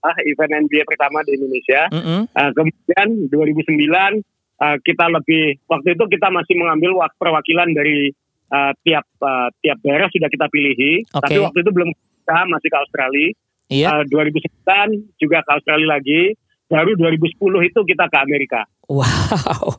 ah, 0.00 0.16
event 0.24 0.52
NBA 0.64 0.88
pertama 0.88 1.20
di 1.28 1.36
Indonesia. 1.36 1.92
Mm-mm. 1.92 2.20
Uh, 2.32 2.50
kemudian 2.56 3.08
2009 3.28 4.24
uh, 4.60 4.76
kita 4.80 5.04
lebih 5.12 5.60
waktu 5.68 5.88
itu 5.92 6.04
kita 6.08 6.28
masih 6.32 6.54
mengambil 6.56 6.96
wak- 6.96 7.16
perwakilan 7.20 7.68
dari 7.76 8.12
uh, 8.48 8.72
tiap 8.80 9.04
uh, 9.20 9.52
tiap 9.60 9.78
daerah 9.84 10.08
sudah 10.08 10.28
kita 10.32 10.46
pilihi, 10.48 11.04
Oke. 11.12 11.22
tapi 11.28 11.36
waktu 11.44 11.58
itu 11.60 11.70
belum 11.70 11.90
kita 11.92 12.38
masih 12.48 12.68
ke 12.72 12.78
Australia. 12.80 13.28
Iya. 13.70 13.86
Uh, 14.02 14.04
2009 14.08 15.20
juga 15.20 15.38
ke 15.44 15.50
Australia 15.52 15.88
lagi. 16.00 16.22
Baru 16.70 16.94
2010 16.94 17.34
itu 17.66 17.80
kita 17.82 18.06
ke 18.06 18.18
Amerika. 18.22 18.62
Wow, 18.90 19.74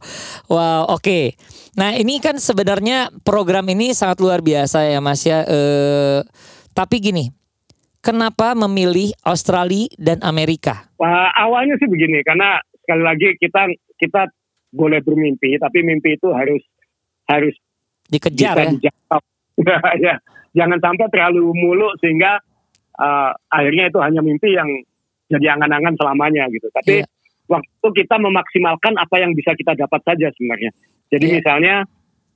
wow, 0.52 0.82
oke. 0.92 1.36
Nah 1.80 1.96
ini 1.96 2.20
kan 2.20 2.36
sebenarnya 2.36 3.12
program 3.24 3.64
ini 3.72 3.96
sangat 3.96 4.20
luar 4.20 4.44
biasa 4.44 4.92
ya 4.92 5.00
Mas 5.00 5.24
ya. 5.24 5.44
Eh, 5.48 6.20
tapi 6.76 7.00
gini, 7.00 7.32
kenapa 8.02 8.58
memilih 8.58 9.14
Australia 9.24 9.88
dan 9.96 10.20
Amerika? 10.26 10.90
Wah, 10.98 11.30
awalnya 11.38 11.78
sih 11.78 11.88
begini, 11.88 12.26
karena 12.26 12.60
sekali 12.82 13.04
lagi 13.06 13.28
kita 13.38 13.70
kita 14.02 14.28
boleh 14.74 15.00
bermimpi, 15.06 15.56
tapi 15.62 15.86
mimpi 15.86 16.18
itu 16.18 16.30
harus 16.34 16.62
harus 17.30 17.56
Dikejar 18.12 18.56
ya? 18.60 18.72
dijangkau. 18.76 19.20
ya, 20.06 20.16
jangan 20.58 20.80
sampai 20.84 21.08
terlalu 21.14 21.54
muluk 21.56 21.96
sehingga 22.04 22.42
uh, 23.00 23.32
akhirnya 23.48 23.88
itu 23.88 24.00
hanya 24.04 24.20
mimpi 24.20 24.52
yang 24.52 24.68
jadi 25.32 25.56
angan-angan 25.56 25.96
selamanya 25.96 26.52
gitu. 26.52 26.68
Tapi 26.76 27.04
Iya. 27.04 27.06
waktu 27.48 27.88
kita 28.04 28.20
memaksimalkan 28.20 29.00
apa 29.00 29.16
yang 29.22 29.32
bisa 29.32 29.56
kita 29.56 29.80
dapat 29.80 30.04
saja 30.04 30.28
sebenarnya. 30.36 30.76
Jadi 31.08 31.26
Iya. 31.32 31.36
misalnya 31.40 31.76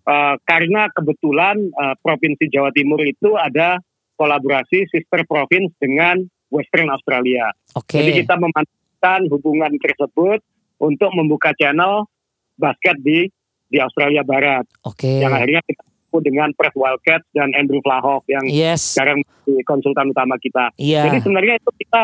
uh, 0.08 0.36
karena 0.48 0.88
kebetulan 0.96 1.60
uh, 1.76 1.96
provinsi 2.00 2.48
Jawa 2.48 2.72
Timur 2.72 3.04
itu 3.04 3.36
ada 3.36 3.84
kolaborasi 4.16 4.88
sister 4.90 5.24
province 5.28 5.72
dengan 5.80 6.24
Western 6.52 6.92
Australia. 6.92 7.52
Oke. 7.76 8.00
Jadi 8.00 8.24
kita 8.26 8.36
memanfaatkan 8.40 9.28
hubungan 9.32 9.72
tersebut 9.80 10.40
untuk 10.80 11.12
membuka 11.16 11.52
channel 11.56 12.08
basket 12.56 12.96
di 13.04 13.28
di 13.68 13.78
Australia 13.82 14.22
Barat 14.24 14.64
Oke. 14.88 15.20
yang 15.20 15.34
akhirnya 15.34 15.60
kita 15.66 15.82
ketemu 15.84 16.18
dengan 16.24 16.50
Fred 16.56 16.76
Wildcats 16.78 17.28
dan 17.36 17.52
Andrew 17.58 17.82
Flahoff 17.84 18.24
yang 18.32 18.46
Yes. 18.48 18.96
sekarang 18.96 19.26
di 19.44 19.60
konsultan 19.68 20.14
utama 20.16 20.40
kita. 20.40 20.72
Iya. 20.80 21.12
Jadi 21.12 21.18
sebenarnya 21.26 21.56
itu 21.60 21.72
kita 21.82 22.04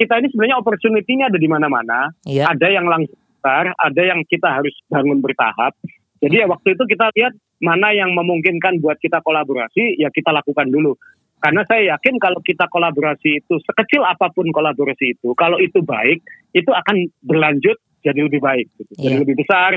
kita 0.00 0.14
ini 0.16 0.26
sebenarnya 0.32 0.56
opportunity-nya 0.58 1.28
ada 1.28 1.38
di 1.38 1.48
mana-mana. 1.48 2.08
Iya. 2.24 2.48
Ada 2.48 2.66
yang 2.72 2.88
langsung 2.88 3.20
besar, 3.36 3.76
ada 3.76 4.02
yang 4.02 4.24
kita 4.24 4.48
harus 4.48 4.72
bangun 4.88 5.20
bertahap. 5.20 5.76
Jadi 6.24 6.34
ya 6.40 6.46
waktu 6.48 6.72
itu 6.72 6.84
kita 6.88 7.12
lihat 7.16 7.32
mana 7.60 7.92
yang 7.92 8.16
memungkinkan 8.16 8.80
buat 8.80 8.96
kita 8.98 9.20
kolaborasi, 9.20 10.00
ya 10.00 10.08
kita 10.08 10.32
lakukan 10.32 10.72
dulu. 10.72 10.96
Karena 11.40 11.64
saya 11.64 11.96
yakin 11.96 12.20
kalau 12.20 12.40
kita 12.44 12.68
kolaborasi 12.68 13.40
itu 13.40 13.54
sekecil 13.64 14.04
apa 14.04 14.28
pun 14.32 14.48
kolaborasi 14.52 15.16
itu, 15.16 15.32
kalau 15.36 15.56
itu 15.56 15.80
baik, 15.80 16.20
itu 16.52 16.68
akan 16.68 17.08
berlanjut 17.24 17.76
jadi 18.04 18.20
lebih 18.28 18.40
baik, 18.44 18.68
gitu. 18.76 18.92
jadi 18.96 19.16
Iya. 19.16 19.22
lebih 19.24 19.36
besar, 19.40 19.70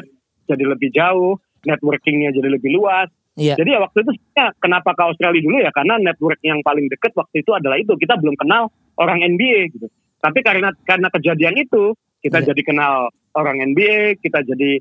jadi 0.48 0.64
lebih 0.68 0.90
jauh, 0.92 1.40
networkingnya 1.64 2.36
jadi 2.36 2.50
lebih 2.52 2.72
luas. 2.76 3.08
Iya. 3.40 3.58
Jadi 3.58 3.70
ya 3.74 3.80
waktu 3.82 4.04
itu 4.06 4.12
sebenarnya 4.14 4.46
kenapa 4.62 4.90
ke 4.94 5.04
Australia 5.10 5.42
dulu 5.42 5.58
ya 5.58 5.72
karena 5.74 5.96
network 5.98 6.40
yang 6.46 6.60
paling 6.62 6.86
dekat 6.92 7.16
waktu 7.18 7.42
itu 7.42 7.52
adalah 7.56 7.80
itu 7.82 7.96
kita 7.98 8.14
belum 8.20 8.36
kenal 8.38 8.70
orang 9.02 9.26
NBA 9.26 9.74
gitu. 9.74 9.88
Tapi 10.22 10.40
karena 10.46 10.70
karena 10.86 11.08
kejadian 11.10 11.56
itu 11.58 11.98
kita 12.22 12.40
Iya. 12.44 12.54
jadi 12.54 12.62
kenal 12.64 13.10
orang 13.34 13.58
NBA, 13.74 14.22
kita 14.22 14.46
jadi 14.46 14.80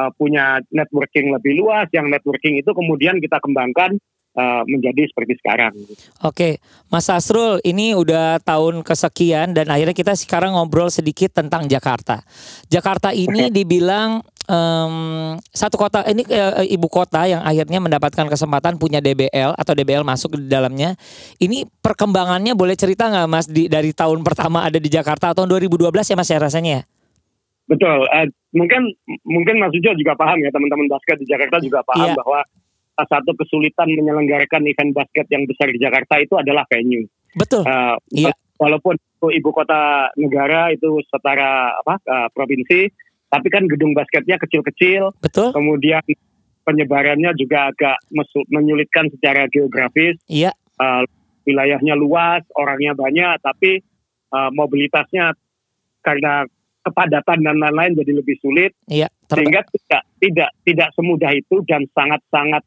uh, 0.00 0.10
punya 0.16 0.64
networking 0.72 1.28
lebih 1.36 1.60
luas. 1.60 1.92
Yang 1.92 2.16
networking 2.16 2.56
itu 2.56 2.72
kemudian 2.72 3.20
kita 3.20 3.36
kembangkan 3.44 4.00
uh, 4.36 4.62
menjadi 4.66 5.08
seperti 5.10 5.38
sekarang. 5.40 5.72
Oke, 6.24 6.62
Mas 6.88 7.08
Asrul, 7.10 7.58
ini 7.66 7.92
udah 7.96 8.38
tahun 8.42 8.80
kesekian 8.80 9.52
dan 9.56 9.68
akhirnya 9.70 9.96
kita 9.96 10.14
sekarang 10.14 10.54
ngobrol 10.54 10.90
sedikit 10.92 11.34
tentang 11.34 11.66
Jakarta. 11.66 12.22
Jakarta 12.70 13.10
ini 13.14 13.50
dibilang 13.50 14.22
em, 14.46 14.94
satu 15.50 15.78
kota 15.78 16.06
ini 16.06 16.26
eh, 16.26 16.74
ibu 16.74 16.86
kota 16.90 17.26
yang 17.26 17.42
akhirnya 17.42 17.78
mendapatkan 17.78 18.26
kesempatan 18.26 18.78
punya 18.78 18.98
DBL 19.02 19.54
atau 19.54 19.72
DBL 19.74 20.06
masuk 20.06 20.38
di 20.38 20.50
dalamnya. 20.50 20.94
Ini 21.38 21.66
perkembangannya 21.82 22.54
boleh 22.54 22.74
cerita 22.74 23.10
nggak 23.10 23.28
Mas 23.30 23.46
di, 23.46 23.66
dari 23.70 23.94
tahun 23.94 24.22
pertama 24.26 24.66
ada 24.66 24.78
di 24.78 24.90
Jakarta 24.90 25.34
tahun 25.34 25.48
2012 25.50 25.90
ya 25.90 26.16
Mas 26.18 26.30
ya 26.30 26.38
rasanya? 26.38 26.72
ya? 26.82 26.99
Betul. 27.70 28.02
Uh, 28.10 28.26
mungkin 28.50 28.90
mungkin 29.22 29.62
Mas 29.62 29.70
Ujo 29.70 29.94
juga 29.94 30.18
paham 30.18 30.42
ya 30.42 30.50
teman-teman 30.50 30.90
basket 30.90 31.22
di 31.22 31.26
Jakarta 31.30 31.62
juga 31.62 31.86
paham 31.86 32.10
Iya. 32.10 32.18
bahwa 32.18 32.40
salah 32.98 33.08
satu 33.22 33.30
kesulitan 33.38 33.88
menyelenggarakan 33.94 34.66
event 34.66 34.90
basket 34.90 35.30
yang 35.30 35.46
besar 35.46 35.70
di 35.70 35.78
Jakarta 35.78 36.18
itu 36.18 36.34
adalah 36.34 36.66
venue. 36.66 37.06
Betul. 37.38 37.62
Uh, 37.62 37.94
Iya. 38.10 38.34
Walaupun 38.60 38.98
itu 38.98 39.26
ibu 39.40 39.50
kota 39.56 40.12
negara 40.20 40.68
itu 40.68 41.00
setara 41.08 41.72
apa 41.80 41.96
uh, 42.04 42.28
provinsi, 42.34 42.92
tapi 43.32 43.48
kan 43.48 43.64
gedung 43.64 43.96
basketnya 43.96 44.36
kecil-kecil, 44.36 45.16
Betul? 45.22 45.56
kemudian 45.56 46.04
penyebarannya 46.68 47.32
juga 47.40 47.72
agak 47.72 47.96
menyulitkan 48.52 49.08
secara 49.16 49.48
geografis. 49.48 50.20
Iya. 50.28 50.52
Uh, 50.76 51.08
wilayahnya 51.48 51.96
luas, 51.96 52.44
orangnya 52.52 52.92
banyak, 52.92 53.40
tapi 53.40 53.80
uh, 54.28 54.52
mobilitasnya 54.52 55.32
karena 56.04 56.44
kepadatan 56.80 57.38
dan 57.40 57.56
lain-lain 57.60 57.92
jadi 57.94 58.12
lebih 58.16 58.36
sulit, 58.40 58.72
Iya. 58.86 59.08
Sehingga 59.26 59.62
tidak 59.62 60.02
tidak 60.18 60.50
tidak 60.64 60.88
semudah 60.96 61.30
itu 61.30 61.62
dan 61.64 61.86
sangat-sangat 61.92 62.62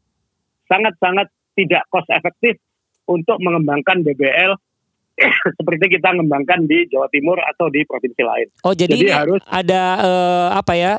sangat-sangat 0.64 1.28
tidak 1.54 1.82
cost 1.88 2.08
efektif 2.08 2.56
untuk 3.04 3.36
mengembangkan 3.38 4.00
BBL 4.00 4.56
seperti 5.58 5.94
kita 5.94 6.10
mengembangkan 6.10 6.66
di 6.66 6.88
Jawa 6.90 7.06
Timur 7.06 7.38
atau 7.38 7.70
di 7.70 7.86
provinsi 7.86 8.22
lain. 8.24 8.48
Oh 8.66 8.74
jadi, 8.74 8.96
Jadi 8.96 9.04
ini 9.06 9.12
harus- 9.14 9.44
ada 9.46 9.82
eh, 10.00 10.48
apa 10.56 10.72
ya? 10.74 10.92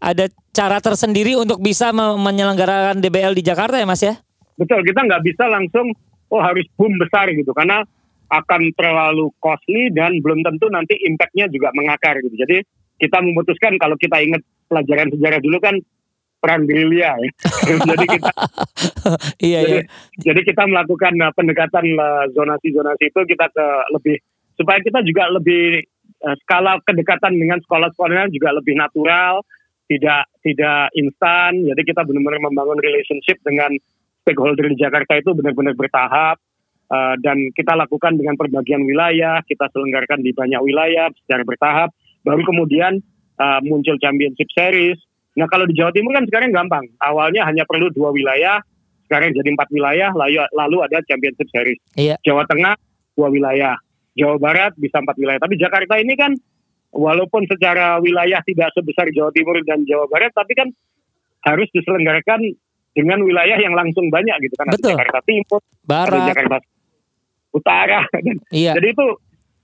Ada 0.00 0.32
cara 0.50 0.80
tersendiri 0.80 1.36
untuk 1.36 1.60
bisa 1.60 1.92
me- 1.92 2.16
menyelenggarakan 2.16 3.00
DBL 3.00 3.36
di 3.36 3.44
Jakarta 3.44 3.76
ya 3.76 3.84
Mas 3.84 4.00
ya? 4.00 4.16
Betul, 4.56 4.80
kita 4.84 5.04
nggak 5.04 5.22
bisa 5.24 5.44
langsung 5.48 5.92
oh 6.30 6.40
harus 6.40 6.64
boom 6.78 6.94
besar 6.96 7.28
gitu 7.32 7.50
karena 7.50 7.82
akan 8.30 8.70
terlalu 8.78 9.34
costly 9.42 9.90
dan 9.90 10.22
belum 10.22 10.46
tentu 10.46 10.70
nanti 10.70 10.94
impact-nya 11.02 11.50
juga 11.50 11.74
mengakar 11.74 12.22
gitu. 12.22 12.34
Jadi 12.38 12.62
kita 13.02 13.18
memutuskan 13.18 13.74
kalau 13.82 13.98
kita 13.98 14.22
ingat 14.22 14.42
pelajaran 14.70 15.10
sejarah 15.10 15.40
dulu 15.42 15.58
kan 15.58 15.74
perang 16.40 16.64
gerilya 16.64 17.18
ya. 17.20 17.30
Jadi 17.90 18.06
kita 18.06 18.32
iya 19.44 19.60
jadi, 19.60 19.76
iya. 19.80 19.82
jadi 20.24 20.40
kita 20.44 20.64
melakukan 20.64 21.12
uh, 21.20 21.32
pendekatan 21.36 21.84
uh, 22.00 22.24
zonasi-zonasi 22.32 23.12
itu 23.12 23.20
kita 23.28 23.48
ke 23.52 23.66
lebih 23.92 24.16
supaya 24.56 24.80
kita 24.80 25.04
juga 25.04 25.28
lebih 25.28 25.84
uh, 26.24 26.36
skala 26.44 26.80
kedekatan 26.84 27.36
dengan 27.36 27.60
sekolah-sekolahnya 27.64 28.32
juga 28.32 28.56
lebih 28.56 28.76
natural, 28.76 29.44
tidak 29.88 30.28
tidak 30.40 30.88
instan. 30.96 31.60
Jadi 31.60 31.80
kita 31.84 32.08
benar-benar 32.08 32.40
membangun 32.40 32.80
relationship 32.80 33.36
dengan 33.44 33.72
stakeholder 34.24 34.68
di 34.68 34.76
Jakarta 34.80 35.20
itu 35.20 35.32
benar-benar 35.36 35.76
bertahap 35.76 36.40
uh, 36.90 37.14
dan 37.22 37.54
kita 37.54 37.72
lakukan 37.78 38.18
dengan 38.18 38.34
perbagian 38.34 38.82
wilayah, 38.84 39.40
kita 39.46 39.70
selenggarakan 39.70 40.20
di 40.20 40.34
banyak 40.34 40.60
wilayah 40.60 41.08
secara 41.24 41.42
bertahap. 41.46 41.94
Baru 42.26 42.44
kemudian 42.44 43.00
uh, 43.40 43.60
muncul 43.64 43.96
championship 44.02 44.50
series. 44.52 44.98
Nah 45.38 45.46
kalau 45.46 45.64
di 45.64 45.78
Jawa 45.78 45.94
Timur 45.94 46.12
kan 46.12 46.26
sekarang 46.26 46.50
gampang. 46.52 46.84
Awalnya 47.00 47.46
hanya 47.46 47.64
perlu 47.64 47.88
dua 47.94 48.12
wilayah, 48.12 48.60
sekarang 49.08 49.32
jadi 49.32 49.48
empat 49.54 49.68
wilayah, 49.72 50.10
lalu, 50.12 50.42
lalu 50.52 50.76
ada 50.84 50.98
championship 51.06 51.48
series. 51.48 51.80
Iya. 51.96 52.18
Jawa 52.26 52.44
Tengah 52.44 52.76
dua 53.14 53.28
wilayah, 53.32 53.78
Jawa 54.18 54.36
Barat 54.36 54.74
bisa 54.76 55.00
empat 55.00 55.16
wilayah. 55.16 55.40
Tapi 55.40 55.54
Jakarta 55.56 55.96
ini 55.96 56.18
kan 56.18 56.34
walaupun 56.90 57.46
secara 57.46 58.02
wilayah 58.02 58.42
tidak 58.42 58.74
sebesar 58.74 59.08
Jawa 59.14 59.30
Timur 59.32 59.56
dan 59.62 59.86
Jawa 59.86 60.10
Barat, 60.10 60.34
tapi 60.34 60.52
kan 60.58 60.68
harus 61.40 61.70
diselenggarakan 61.72 62.52
dengan 62.92 63.22
wilayah 63.22 63.56
yang 63.56 63.72
langsung 63.72 64.10
banyak 64.10 64.34
gitu 64.44 64.54
kan. 64.58 64.68
Ada 64.68 64.76
Betul. 64.76 64.90
Jakarta 64.98 65.18
Timur, 65.24 65.60
ada 65.62 65.86
Barat. 65.86 66.28
Jakarta 66.34 66.56
Utara. 67.54 68.06
Iya. 68.50 68.74
Jadi 68.78 68.94
itu 68.94 69.06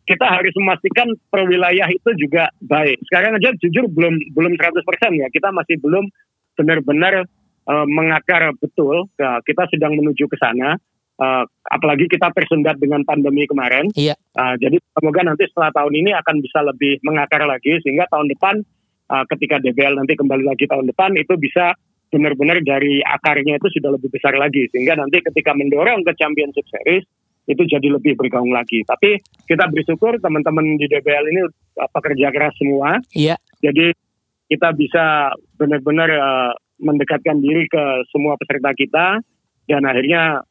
kita 0.06 0.26
harus 0.26 0.54
memastikan 0.54 1.10
per 1.28 1.50
wilayah 1.50 1.90
itu 1.90 2.14
juga 2.14 2.46
baik. 2.62 3.02
Sekarang 3.10 3.34
aja 3.38 3.50
jujur 3.58 3.90
belum 3.90 4.14
belum 4.34 4.54
100% 4.54 4.78
ya. 5.18 5.26
Kita 5.34 5.50
masih 5.50 5.82
belum 5.82 6.06
benar-benar 6.54 7.26
eh, 7.66 7.86
mengakar 7.90 8.54
betul. 8.62 9.10
Nah, 9.18 9.42
kita 9.42 9.66
sedang 9.74 9.98
menuju 9.98 10.30
ke 10.30 10.38
sana. 10.38 10.78
Eh, 11.16 11.44
apalagi 11.72 12.12
kita 12.12 12.28
tersendat 12.28 12.76
dengan 12.76 13.00
pandemi 13.02 13.48
kemarin. 13.48 13.88
Iya. 13.96 14.14
Eh, 14.14 14.54
jadi 14.60 14.76
semoga 14.92 15.24
nanti 15.24 15.48
setelah 15.48 15.72
tahun 15.72 15.94
ini 15.96 16.10
akan 16.12 16.44
bisa 16.44 16.60
lebih 16.60 17.00
mengakar 17.00 17.40
lagi 17.48 17.80
sehingga 17.80 18.04
tahun 18.12 18.28
depan 18.36 18.60
eh, 19.10 19.24
ketika 19.32 19.56
DBL 19.64 19.96
nanti 19.96 20.12
kembali 20.12 20.44
lagi 20.44 20.68
tahun 20.68 20.92
depan 20.92 21.16
itu 21.16 21.32
bisa 21.40 21.72
benar-benar 22.12 22.60
dari 22.62 23.00
akarnya 23.00 23.56
itu 23.56 23.68
sudah 23.80 23.96
lebih 23.96 24.12
besar 24.12 24.36
lagi 24.36 24.68
sehingga 24.70 24.94
nanti 24.94 25.24
ketika 25.24 25.56
mendorong 25.56 26.04
ke 26.04 26.12
championship 26.20 26.68
series 26.68 27.02
itu 27.46 27.62
jadi 27.66 27.88
lebih 27.88 28.18
bergaung 28.18 28.50
lagi. 28.50 28.82
Tapi 28.82 29.22
kita 29.46 29.70
bersyukur 29.70 30.18
teman-teman 30.18 30.76
di 30.78 30.86
DBL 30.90 31.24
ini 31.30 31.40
uh, 31.46 31.90
pekerja 31.94 32.34
keras 32.34 32.54
semua. 32.58 32.98
Iya. 33.14 33.38
Jadi 33.62 33.94
kita 34.50 34.74
bisa 34.74 35.34
benar-benar 35.58 36.10
uh, 36.10 36.52
mendekatkan 36.82 37.40
diri 37.40 37.66
ke 37.70 38.06
semua 38.12 38.36
peserta 38.36 38.70
kita 38.76 39.06
dan 39.66 39.82
akhirnya 39.86 40.42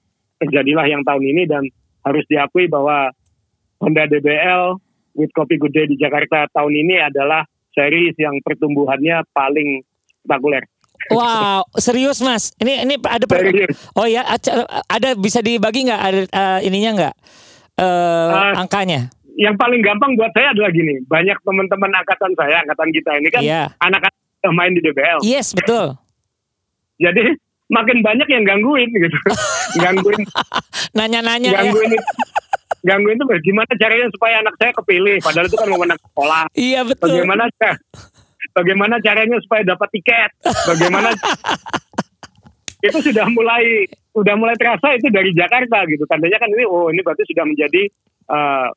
terjadilah 0.42 0.88
yang 0.90 1.04
tahun 1.06 1.24
ini 1.24 1.44
dan 1.48 1.64
harus 2.04 2.26
diakui 2.28 2.68
bahwa 2.68 3.12
Honda 3.80 4.08
DBL 4.08 4.80
with 5.16 5.32
Kopi 5.32 5.56
Good 5.60 5.74
Day 5.76 5.88
di 5.88 5.96
Jakarta 5.96 6.48
tahun 6.52 6.74
ini 6.76 6.96
adalah 7.00 7.48
series 7.76 8.16
yang 8.20 8.40
pertumbuhannya 8.44 9.24
paling 9.32 9.84
spektakuler. 10.26 10.64
Wow, 11.08 11.62
serius 11.76 12.18
Mas. 12.20 12.50
Ini 12.56 12.82
ini 12.82 12.96
ada 13.00 13.26
per- 13.26 13.46
Serius. 13.46 13.78
Oh 13.94 14.06
ya, 14.06 14.26
ada 14.86 15.10
bisa 15.14 15.40
dibagi 15.40 15.86
nggak 15.86 16.02
ada 16.02 16.20
eh, 16.26 16.60
ininya 16.64 16.92
nggak? 16.96 17.16
Eh 17.76 18.30
Ah. 18.32 18.58
angkanya. 18.58 19.14
Yang 19.36 19.56
paling 19.56 19.84
gampang 19.84 20.16
buat 20.16 20.32
saya 20.32 20.50
adalah 20.50 20.72
gini, 20.72 21.04
banyak 21.04 21.36
teman-teman 21.42 21.92
angkatan 21.94 22.32
saya, 22.34 22.64
angkatan 22.64 22.90
kita 22.90 23.12
ini 23.16 23.28
kan 23.28 23.42
Iya. 23.42 23.64
anak-anak 23.78 24.16
main 24.50 24.72
di 24.72 24.80
DBL. 24.80 25.20
Yes, 25.22 25.52
betul. 25.52 26.00
Jadi 26.96 27.36
makin 27.68 28.00
banyak 28.00 28.26
yang 28.26 28.42
gangguin 28.42 28.88
gitu. 28.88 29.18
gangguin 29.84 30.24
Nanya-nanya 30.94 31.50
ya. 31.52 31.60
gangguin 31.62 31.92
itu 31.92 32.06
gangguin 32.86 33.18
itu 33.18 33.26
gimana 33.44 33.72
caranya 33.76 34.08
supaya 34.08 34.36
anak 34.40 34.54
saya 34.56 34.72
kepilih 34.72 35.18
padahal 35.20 35.46
itu 35.46 35.58
kan 35.58 35.68
wewenang 35.68 36.00
sekolah. 36.00 36.44
Iya, 36.54 36.82
betul. 36.82 37.10
Bagaimana 37.12 37.44
ca- 37.52 37.80
bagaimana 38.56 39.04
caranya 39.04 39.38
supaya 39.44 39.68
dapat 39.68 39.92
tiket? 39.92 40.32
Bagaimana 40.42 41.12
itu 42.88 43.00
sudah 43.12 43.28
mulai 43.30 43.84
sudah 44.16 44.36
mulai 44.40 44.56
terasa 44.56 44.96
itu 44.96 45.12
dari 45.12 45.36
Jakarta 45.36 45.84
gitu. 45.92 46.08
Tandanya 46.08 46.40
kan 46.40 46.48
ini 46.48 46.64
oh 46.64 46.88
ini 46.88 47.04
berarti 47.04 47.28
sudah 47.28 47.44
menjadi 47.44 47.84
eh, 48.32 48.68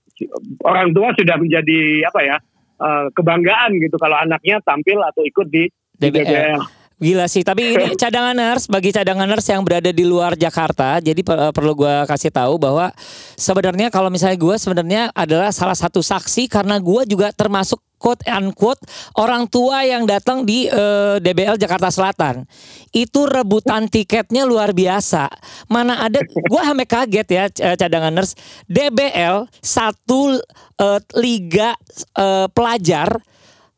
orang 0.67 0.91
tua 0.91 1.15
sudah 1.15 1.37
menjadi 1.39 2.03
apa 2.11 2.21
ya? 2.27 2.37
eh, 2.79 3.07
kebanggaan 3.15 3.79
gitu 3.83 3.97
kalau 3.99 4.17
anaknya 4.19 4.63
tampil 4.63 5.03
atau 5.03 5.23
ikut 5.27 5.47
di 5.51 5.67
di 5.99 6.09
DBL. 6.15 6.78
Gila 6.99 7.31
sih, 7.31 7.47
tapi 7.47 7.63
ini 7.63 7.95
cadanganers 8.03 8.67
bagi 8.67 8.91
cadanganers 8.91 9.47
yang 9.47 9.63
berada 9.63 9.95
di 9.95 10.03
luar 10.03 10.35
Jakarta, 10.35 10.99
jadi 10.99 11.23
per- 11.23 11.55
perlu 11.55 11.79
gua 11.79 12.03
kasih 12.11 12.35
tahu 12.35 12.59
bahwa 12.59 12.91
sebenarnya 13.39 13.87
kalau 13.95 14.11
misalnya 14.11 14.35
gua 14.35 14.59
sebenarnya 14.59 15.15
adalah 15.15 15.55
salah 15.55 15.79
satu 15.79 16.03
saksi 16.03 16.51
karena 16.51 16.83
gua 16.83 17.07
juga 17.07 17.31
termasuk 17.31 17.79
quote 18.03 18.27
unquote 18.27 18.83
orang 19.15 19.47
tua 19.47 19.87
yang 19.87 20.11
datang 20.11 20.43
di 20.43 20.67
eh, 20.67 21.23
DBL 21.23 21.55
Jakarta 21.55 21.87
Selatan. 21.87 22.43
Itu 22.91 23.31
rebutan 23.31 23.87
tiketnya 23.87 24.43
luar 24.43 24.75
biasa. 24.75 25.31
Mana 25.71 26.03
ada 26.03 26.19
gua 26.51 26.67
sampai 26.67 26.87
kaget 26.91 27.29
ya 27.31 27.45
eh, 27.47 27.77
cadanganers 27.79 28.35
DBL 28.67 29.47
satu 29.63 30.35
eh, 30.83 31.01
liga 31.15 31.79
eh, 32.19 32.51
pelajar 32.51 33.23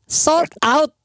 sold 0.09 0.57
out 0.65 0.97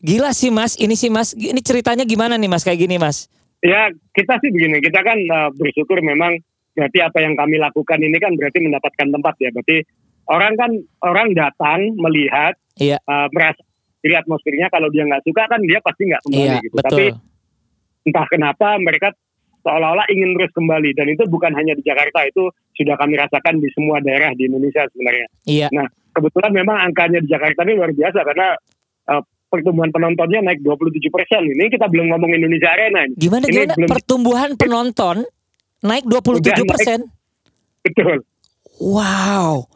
Gila 0.00 0.32
sih 0.32 0.48
mas, 0.48 0.80
ini 0.80 0.96
sih 0.96 1.12
mas, 1.12 1.36
ini 1.36 1.60
ceritanya 1.60 2.08
gimana 2.08 2.40
nih 2.40 2.48
mas 2.48 2.64
kayak 2.64 2.80
gini 2.80 2.96
mas? 2.96 3.28
Ya 3.60 3.92
kita 4.16 4.40
sih 4.40 4.48
begini, 4.48 4.80
kita 4.80 5.04
kan 5.04 5.20
eh, 5.20 5.50
bersyukur 5.52 6.00
memang 6.00 6.40
berarti 6.72 6.98
apa 7.04 7.20
yang 7.20 7.36
kami 7.36 7.60
lakukan 7.60 8.00
ini 8.00 8.16
kan 8.16 8.32
berarti 8.32 8.64
mendapatkan 8.64 9.08
tempat 9.12 9.34
ya. 9.36 9.52
Berarti 9.52 9.84
orang 10.32 10.52
kan 10.56 10.70
orang 11.04 11.28
datang 11.36 11.92
melihat 12.00 12.56
Iya, 12.80 12.96
eh, 12.96 13.28
merasa 13.36 13.60
diri 14.00 14.16
atmosfernya 14.16 14.72
kalau 14.72 14.88
dia 14.88 15.04
nggak 15.04 15.20
suka 15.28 15.44
kan 15.44 15.60
dia 15.60 15.84
pasti 15.84 16.08
nggak 16.08 16.22
kembali 16.24 16.48
iya 16.48 16.64
gitu. 16.64 16.76
Tapi 16.80 17.04
betul. 17.12 18.08
entah 18.08 18.26
kenapa 18.32 18.68
mereka 18.80 19.08
seolah-olah 19.60 20.08
ingin 20.08 20.32
terus 20.40 20.52
kembali 20.56 20.96
dan 20.96 21.06
itu 21.12 21.28
bukan 21.28 21.52
hanya 21.52 21.76
di 21.76 21.84
Jakarta 21.84 22.24
itu 22.24 22.48
sudah 22.80 22.96
kami 22.96 23.20
rasakan 23.20 23.60
di 23.60 23.68
semua 23.76 24.00
daerah 24.00 24.32
di 24.32 24.48
Indonesia 24.48 24.88
sebenarnya. 24.88 25.28
Iya, 25.44 25.68
Kebetulan 26.10 26.52
memang 26.56 26.90
angkanya 26.90 27.20
di 27.20 27.28
Jakarta 27.28 27.62
ini 27.68 27.76
luar 27.76 27.92
biasa 27.92 28.24
karena 28.24 28.56
pertumbuhan 29.50 29.90
penontonnya 29.90 30.40
naik 30.46 30.62
27 30.62 31.10
persen. 31.10 31.42
Ini 31.44 31.68
kita 31.68 31.90
belum 31.90 32.14
ngomong 32.14 32.30
Indonesia 32.30 32.70
Arena. 32.70 33.04
Gimana 33.18 33.44
Ini 33.44 33.52
gimana 33.52 33.74
belum- 33.74 33.90
pertumbuhan 33.90 34.50
penonton 34.54 35.16
naik 35.82 36.06
27 36.06 36.64
persen? 36.64 36.98
Betul. 37.82 38.22
Wow, 38.80 39.68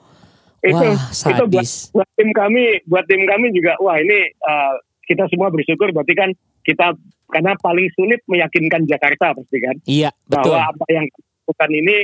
itu 0.65 0.73
wah 0.73 0.97
itu 0.97 1.45
buat, 1.45 1.61
sadis. 1.61 1.93
buat 1.93 2.09
tim 2.17 2.33
kami 2.33 2.81
buat 2.89 3.05
tim 3.05 3.29
kami 3.29 3.53
juga 3.53 3.77
wah 3.85 4.01
ini 4.01 4.33
uh, 4.41 4.81
kita 5.05 5.29
semua 5.29 5.53
bersyukur 5.53 5.93
berarti 5.93 6.17
kan 6.17 6.31
kita 6.65 6.97
karena 7.29 7.53
paling 7.61 7.93
sulit 7.93 8.25
meyakinkan 8.25 8.89
Jakarta 8.89 9.37
pasti 9.37 9.61
kan 9.61 9.77
Iya 9.85 10.09
betul. 10.25 10.57
bahwa 10.57 10.73
apa 10.73 10.85
yang 10.89 11.05
lakukan 11.45 11.71
ini 11.77 11.97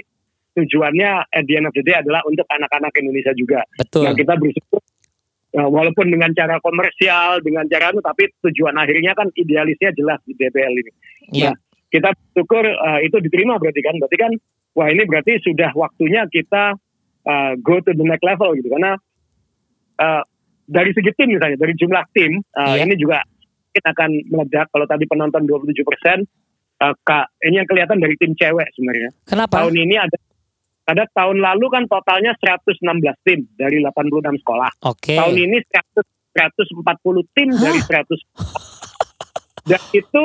tujuannya 0.52 1.10
at 1.32 1.44
the 1.48 1.56
end 1.56 1.66
of 1.68 1.72
the 1.72 1.80
day 1.80 1.96
adalah 1.96 2.20
untuk 2.28 2.44
anak-anak 2.52 2.92
Indonesia 3.00 3.32
juga 3.32 3.64
Betul. 3.80 4.04
yang 4.04 4.14
kita 4.18 4.36
bersyukur 4.36 4.80
walaupun 5.52 6.06
dengan 6.08 6.30
cara 6.30 6.62
komersial 6.62 7.42
dengan 7.42 7.66
cara 7.66 7.90
itu 7.90 7.98
tapi 7.98 8.30
tujuan 8.46 8.78
akhirnya 8.78 9.18
kan 9.18 9.26
idealisnya 9.34 9.90
jelas 9.92 10.22
di 10.22 10.34
DBL 10.34 10.74
ini 10.78 10.92
Iya. 11.30 11.52
kita 11.90 12.14
bersyukur 12.14 12.64
uh, 12.66 12.98
itu 13.02 13.18
diterima 13.18 13.58
berarti 13.58 13.82
kan 13.82 13.94
berarti 13.98 14.18
kan 14.18 14.32
wah 14.78 14.86
ini 14.86 15.02
berarti 15.06 15.42
sudah 15.42 15.74
waktunya 15.74 16.22
kita 16.30 16.78
uh, 17.26 17.52
go 17.58 17.82
to 17.82 17.90
the 17.90 18.06
next 18.06 18.22
level 18.22 18.54
gitu 18.54 18.70
karena 18.70 18.94
uh, 19.98 20.22
dari 20.70 20.94
segi 20.94 21.10
tim 21.18 21.34
misalnya 21.34 21.58
dari 21.58 21.74
jumlah 21.74 22.04
tim 22.14 22.38
uh, 22.54 22.78
Iya. 22.78 22.86
ini 22.86 22.94
juga 22.94 23.18
mungkin 23.70 23.84
akan 23.86 24.10
meledak 24.30 24.66
kalau 24.70 24.86
tadi 24.86 25.04
penonton 25.06 25.42
27 25.46 25.82
persen 25.86 26.18
kak 26.80 27.26
ini 27.44 27.60
yang 27.60 27.68
kelihatan 27.68 28.00
dari 28.00 28.16
tim 28.16 28.32
cewek 28.32 28.66
sebenarnya 28.72 29.12
Kenapa? 29.28 29.52
tahun 29.60 29.74
ini 29.76 29.94
ada 30.00 30.16
ada 30.90 31.06
tahun 31.14 31.38
lalu 31.38 31.66
kan 31.70 31.84
totalnya 31.86 32.34
116 32.36 32.82
tim 33.22 33.46
dari 33.54 33.78
86 33.78 34.42
sekolah 34.42 34.70
Oke. 34.90 35.14
tahun 35.14 35.36
ini 35.38 35.56
100 35.62 36.02
140 36.30 37.34
tim 37.34 37.48
dari 37.54 37.78
100 37.78 39.66
dan 39.66 39.80
itu 39.92 40.24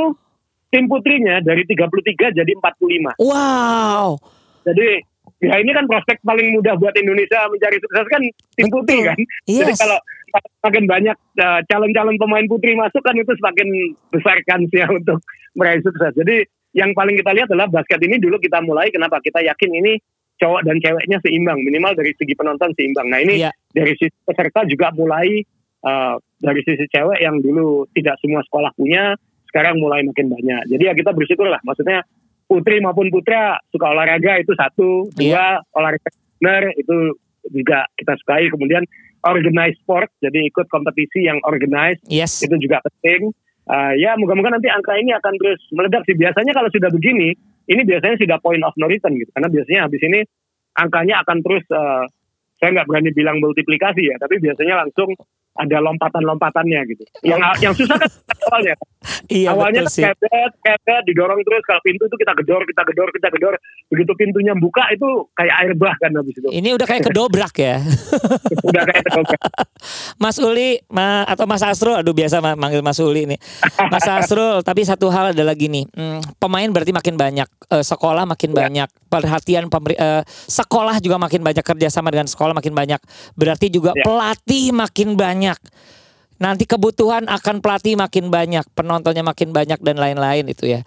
tim 0.69 0.83
putrinya 0.89 1.41
dari 1.41 1.63
33 1.65 2.33
jadi 2.35 2.51
45 2.57 3.21
Wow. 3.21 4.17
jadi 4.65 5.01
ya 5.41 5.55
ini 5.59 5.71
kan 5.73 5.85
prospek 5.85 6.21
paling 6.23 6.55
mudah 6.55 6.77
buat 6.79 6.95
Indonesia 6.95 7.45
mencari 7.49 7.77
sukses 7.81 8.05
kan 8.07 8.21
tim 8.55 8.65
Betul. 8.69 8.75
putri 8.81 8.97
kan 9.03 9.17
jadi 9.45 9.71
Yes. 9.73 9.79
kalau 9.81 9.97
semakin 10.61 10.83
banyak 10.83 11.17
uh, 11.39 11.59
calon-calon 11.71 12.15
pemain 12.19 12.45
putri 12.47 12.75
masuk 12.75 12.99
kan 12.99 13.15
itu 13.15 13.31
semakin 13.39 13.67
besar 14.11 14.37
kansnya 14.43 14.85
untuk 14.97 15.19
meraih 15.55 15.79
sukses 15.81 16.11
jadi 16.15 16.43
yang 16.75 16.91
paling 16.91 17.15
kita 17.15 17.31
lihat 17.31 17.47
adalah 17.47 17.71
basket 17.71 18.03
ini 18.03 18.19
dulu 18.19 18.35
kita 18.35 18.59
mulai 18.59 18.91
kenapa 18.91 19.23
kita 19.23 19.39
yakin 19.39 19.71
ini 19.79 19.93
cowok 20.35 20.61
dan 20.67 20.77
ceweknya 20.83 21.17
seimbang 21.23 21.59
minimal 21.63 21.95
dari 21.95 22.11
segi 22.15 22.33
penonton 22.35 22.71
seimbang. 22.75 23.07
Nah 23.07 23.19
ini 23.23 23.39
Iya. 23.39 23.51
dari 23.71 23.95
sisi 23.95 24.15
peserta 24.23 24.67
juga 24.67 24.91
mulai 24.91 25.43
uh, 25.83 26.19
dari 26.39 26.61
sisi 26.67 26.85
cewek 26.91 27.19
yang 27.23 27.39
dulu 27.39 27.87
tidak 27.95 28.19
semua 28.19 28.43
sekolah 28.43 28.71
punya 28.75 29.15
sekarang 29.51 29.79
mulai 29.79 30.03
makin 30.03 30.27
banyak. 30.27 30.67
Jadi 30.67 30.83
ya 30.83 30.93
kita 30.93 31.15
bersyukur 31.15 31.47
lah 31.47 31.63
maksudnya 31.63 32.03
putri 32.45 32.83
maupun 32.83 33.07
putra 33.09 33.57
suka 33.71 33.89
olahraga 33.89 34.37
itu 34.37 34.51
satu 34.53 35.09
dua 35.15 35.63
olahraga 35.73 36.11
benar 36.43 36.67
itu 36.75 37.15
juga 37.55 37.87
kita 37.95 38.19
sukai. 38.19 38.51
Kemudian 38.51 38.83
organized 39.25 39.79
sport 39.81 40.11
jadi 40.19 40.43
ikut 40.51 40.67
kompetisi 40.67 41.25
yang 41.25 41.39
organized 41.47 42.03
Yes. 42.11 42.43
itu 42.43 42.53
juga 42.59 42.83
penting. 42.83 43.31
Uh, 43.65 43.97
ya 43.97 44.13
moga-moga 44.13 44.53
nanti 44.61 44.69
angka 44.69 44.93
ini 44.93 45.09
akan 45.15 45.33
terus 45.41 45.57
meledak 45.73 46.05
sih. 46.05 46.13
Biasanya 46.13 46.53
kalau 46.53 46.69
sudah 46.69 46.91
begini 46.93 47.33
ini 47.65 47.81
biasanya 47.83 48.15
sudah 48.21 48.37
point 48.41 48.61
of 48.61 48.75
no 48.77 48.85
return 48.89 49.17
gitu. 49.17 49.29
Karena 49.33 49.49
biasanya 49.49 49.81
habis 49.89 50.01
ini 50.05 50.19
angkanya 50.75 51.23
akan 51.23 51.37
terus 51.41 51.63
uh, 51.71 52.05
saya 52.59 52.69
nggak 52.81 52.87
berani 52.87 53.11
bilang 53.11 53.37
multiplikasi 53.43 54.11
ya 54.11 54.15
tapi 54.19 54.39
biasanya 54.39 54.85
langsung 54.85 55.15
ada 55.55 55.77
lompatan-lompatannya 55.81 56.79
gitu 56.87 57.03
yang 57.23 57.39
yang 57.59 57.71
susah 57.71 57.95
kan 57.95 58.09
awalnya 58.47 58.75
Iya 59.27 59.53
awalnya 59.53 59.81
betul 59.81 59.93
sih. 59.93 60.03
kebet 60.03 60.51
kebet 60.59 61.03
didorong 61.05 61.37
terus 61.39 61.61
kalau 61.63 61.77
pintu 61.79 62.03
itu 62.03 62.15
kita 62.15 62.33
gedor 62.35 62.61
kita 62.63 62.81
gedor 62.83 63.07
kita 63.11 63.27
gedor 63.29 63.53
begitu 63.85 64.11
pintunya 64.13 64.53
buka 64.53 64.81
itu 64.89 65.05
kayak 65.31 65.55
air 65.55 65.71
bah 65.75 65.93
kan 65.95 66.09
habis 66.11 66.33
itu 66.33 66.47
Ini 66.47 66.73
udah 66.73 66.83
kayak 66.83 67.03
kedobrak 67.05 67.53
ya. 67.55 67.77
udah 68.69 68.81
kayak 68.83 69.03
kedobrak 69.05 69.41
Mas 70.17 70.37
Uli 70.37 70.81
ma, 70.87 71.21
atau 71.23 71.45
Mas 71.45 71.61
Asrul, 71.61 71.93
aduh 71.93 72.11
biasa 72.11 72.39
ma- 72.39 72.55
manggil 72.55 72.81
Mas 72.81 72.97
Uli 72.97 73.27
nih. 73.27 73.39
Mas 73.85 74.03
Asrul, 74.03 74.59
tapi 74.61 74.81
satu 74.81 75.07
hal 75.07 75.31
adalah 75.31 75.53
gini, 75.53 75.85
hmm, 75.85 76.37
pemain 76.37 76.65
berarti 76.65 76.89
makin 76.89 77.13
banyak, 77.13 77.45
eh, 77.69 77.83
sekolah 77.83 78.25
makin 78.25 78.49
Ya. 78.49 78.57
banyak, 78.57 78.89
perhatian 79.05 79.67
pemberi, 79.67 79.93
eh, 79.93 80.23
sekolah 80.25 80.97
juga 80.97 81.17
makin 81.17 81.43
banyak 81.43 81.61
kerjasama 81.61 82.09
dengan 82.09 82.25
sekolah 82.25 82.53
makin 82.53 82.73
banyak, 82.73 82.97
berarti 83.35 83.69
juga 83.69 83.91
Ya. 83.91 84.01
pelatih 84.01 84.73
makin 84.73 85.13
banyak. 85.13 85.44
Nanti 86.35 86.65
kebutuhan 86.67 87.29
akan 87.29 87.61
pelatih 87.63 87.95
makin 87.95 88.27
banyak, 88.27 88.65
penontonnya 88.75 89.23
makin 89.23 89.53
banyak 89.55 89.79
dan 89.79 89.95
lain-lain 89.95 90.43
itu 90.49 90.67
ya. 90.67 90.81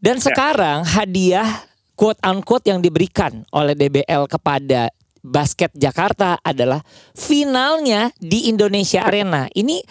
Dan 0.00 0.16
Ya. 0.16 0.32
sekarang 0.32 0.86
hadiah 0.86 1.68
quote 1.92 2.16
unquote 2.24 2.64
yang 2.64 2.80
diberikan 2.80 3.44
oleh 3.52 3.76
DBL 3.76 4.24
kepada 4.24 4.88
basket 5.20 5.68
Jakarta 5.76 6.40
adalah 6.40 6.80
finalnya 7.12 8.08
di 8.16 8.48
Indonesia 8.48 9.04
Arena. 9.04 9.44
Ini 9.52 9.84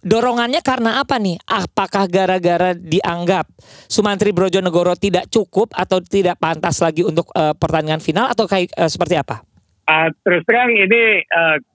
dorongannya 0.00 0.64
karena 0.64 1.04
apa 1.04 1.20
nih? 1.20 1.36
Apakah 1.44 2.08
gara-gara 2.08 2.72
dianggap 2.72 3.44
Sumantri 3.84 4.32
Brojonegoro 4.32 4.96
tidak 4.96 5.28
cukup 5.28 5.76
atau 5.76 6.00
tidak 6.00 6.40
pantas 6.40 6.80
lagi 6.80 7.04
untuk 7.04 7.28
eh, 7.36 7.52
pertandingan 7.52 8.00
final 8.00 8.32
atau 8.32 8.48
kayak 8.48 8.72
eh, 8.72 8.88
seperti 8.88 9.20
apa? 9.20 9.44
Ah, 9.90 10.06
terus 10.22 10.46
terang 10.46 10.70
ini 10.70 11.26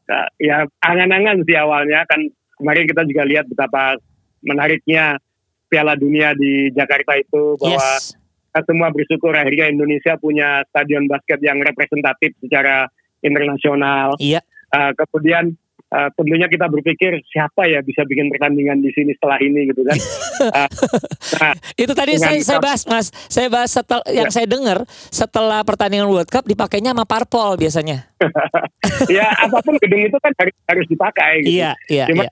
ka- 0.08 0.32
ya 0.40 0.64
angan-angan 0.80 1.44
sih 1.44 1.58
awalnya 1.60 2.08
kan 2.08 2.32
kemarin 2.56 2.88
kita 2.88 3.04
juga 3.04 3.28
lihat 3.28 3.46
betapa 3.52 4.00
menariknya 4.40 5.20
Piala 5.68 6.00
Dunia 6.00 6.32
di 6.32 6.72
Jakarta 6.72 7.20
itu 7.20 7.60
bahwa 7.60 7.76
Yes. 7.76 8.16
kita 8.56 8.72
semua 8.72 8.88
bersyukur 8.96 9.36
akhirnya 9.36 9.68
Indonesia 9.68 10.16
punya 10.16 10.64
stadion 10.72 11.12
basket 11.12 11.44
yang 11.44 11.60
representatif 11.60 12.32
secara 12.40 12.88
internasional. 13.20 14.16
Iya. 14.16 14.40
Uh, 14.72 14.96
kemudian 14.96 15.60
uh, 15.92 16.10
tentunya 16.18 16.48
kita 16.50 16.66
berpikir 16.72 17.22
siapa 17.30 17.70
ya 17.70 17.84
bisa 17.86 18.02
bikin 18.08 18.32
pertandingan 18.34 18.82
di 18.82 18.90
sini 18.96 19.14
setelah 19.14 19.38
ini 19.42 19.70
gitu 19.70 19.82
kan. 19.86 19.98
Uh, 20.42 20.70
nah, 21.42 21.54
Itu 21.78 21.94
tadi 21.94 22.18
saya, 22.18 22.40
saya 22.42 22.60
bahas 22.64 22.82
Mas. 22.90 23.12
Saya 23.30 23.48
bahas 23.52 23.70
setel, 23.70 24.02
yang 24.10 24.30
Ya. 24.30 24.34
saya 24.34 24.48
dengar 24.50 24.88
setelah 24.90 25.62
pertandingan 25.62 26.10
World 26.10 26.30
Cup 26.32 26.48
dipakainya 26.48 26.96
sama 26.96 27.06
parpol 27.06 27.60
biasanya. 27.60 28.10
ya 29.18 29.30
apa 29.36 29.58
pun 29.62 29.76
gedung 29.78 30.02
itu 30.02 30.18
kan 30.18 30.32
harus 30.40 30.56
harus 30.66 30.86
dipakai. 30.90 31.44
Gitu. 31.46 31.62
Iya, 31.62 31.72
iya, 31.92 32.06
Cuma- 32.10 32.26
iya. 32.26 32.32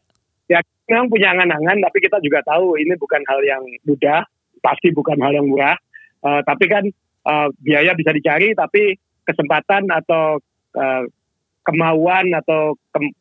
Ya 0.52 0.60
memang 0.92 1.08
punya 1.08 1.32
angan-angan, 1.32 1.80
tapi 1.80 1.98
kita 2.04 2.20
juga 2.20 2.44
tahu 2.44 2.76
ini 2.76 3.00
bukan 3.00 3.24
hal 3.24 3.40
yang 3.48 3.64
mudah, 3.88 4.28
pasti 4.60 4.92
bukan 4.92 5.16
hal 5.24 5.32
yang 5.32 5.48
murah. 5.48 5.80
Uh, 6.20 6.44
tapi 6.44 6.68
kan 6.68 6.84
uh, 7.28 7.48
biaya 7.64 7.96
bisa 7.96 8.12
dicari, 8.12 8.52
tapi 8.52 9.00
kesempatan 9.24 9.88
atau 9.88 10.44
uh, 10.76 11.04
kemauan 11.64 12.36
atau 12.36 12.76
kem- 12.92 13.16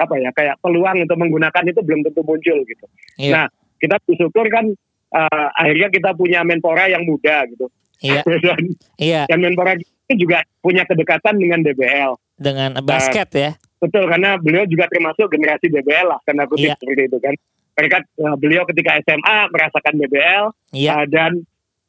apa 0.00 0.16
ya 0.16 0.30
kayak 0.32 0.56
peluang 0.64 1.04
untuk 1.04 1.20
menggunakan 1.20 1.64
itu 1.68 1.80
belum 1.84 2.00
tentu 2.08 2.24
muncul 2.24 2.58
gitu. 2.64 2.86
Iya. 3.20 3.32
Nah 3.36 3.44
kita 3.76 3.96
bersyukur 4.08 4.48
kan 4.48 4.64
uh, 5.12 5.48
akhirnya 5.56 5.88
kita 5.92 6.10
punya 6.16 6.40
menpora 6.40 6.88
yang 6.88 7.04
muda 7.04 7.44
gitu. 7.52 7.68
Iya, 8.00 8.24
dan, 8.48 8.62
iya. 8.96 9.22
dan 9.28 9.38
menpora 9.44 9.76
ini 9.76 10.14
juga 10.16 10.40
punya 10.64 10.88
kedekatan 10.88 11.36
dengan 11.36 11.60
DBL. 11.60 12.16
Dengan 12.40 12.80
basket 12.80 13.28
ya. 13.36 13.50
Betul 13.80 14.08
karena 14.08 14.36
beliau 14.40 14.64
juga 14.64 14.88
termasuk 14.88 15.28
generasi 15.28 15.68
DBL 15.68 16.08
lah 16.08 16.20
karena 16.24 16.48
kutip 16.48 16.72
Iya. 16.72 16.76
seperti 16.80 17.02
itu 17.08 17.18
kan. 17.20 17.34
Mereka 17.80 17.96
eh, 18.04 18.36
beliau 18.36 18.62
ketika 18.68 19.00
SMA 19.04 19.38
merasakan 19.52 19.94
DBL 19.96 20.44
Iya. 20.76 20.90
eh, 21.00 21.06
dan 21.08 21.32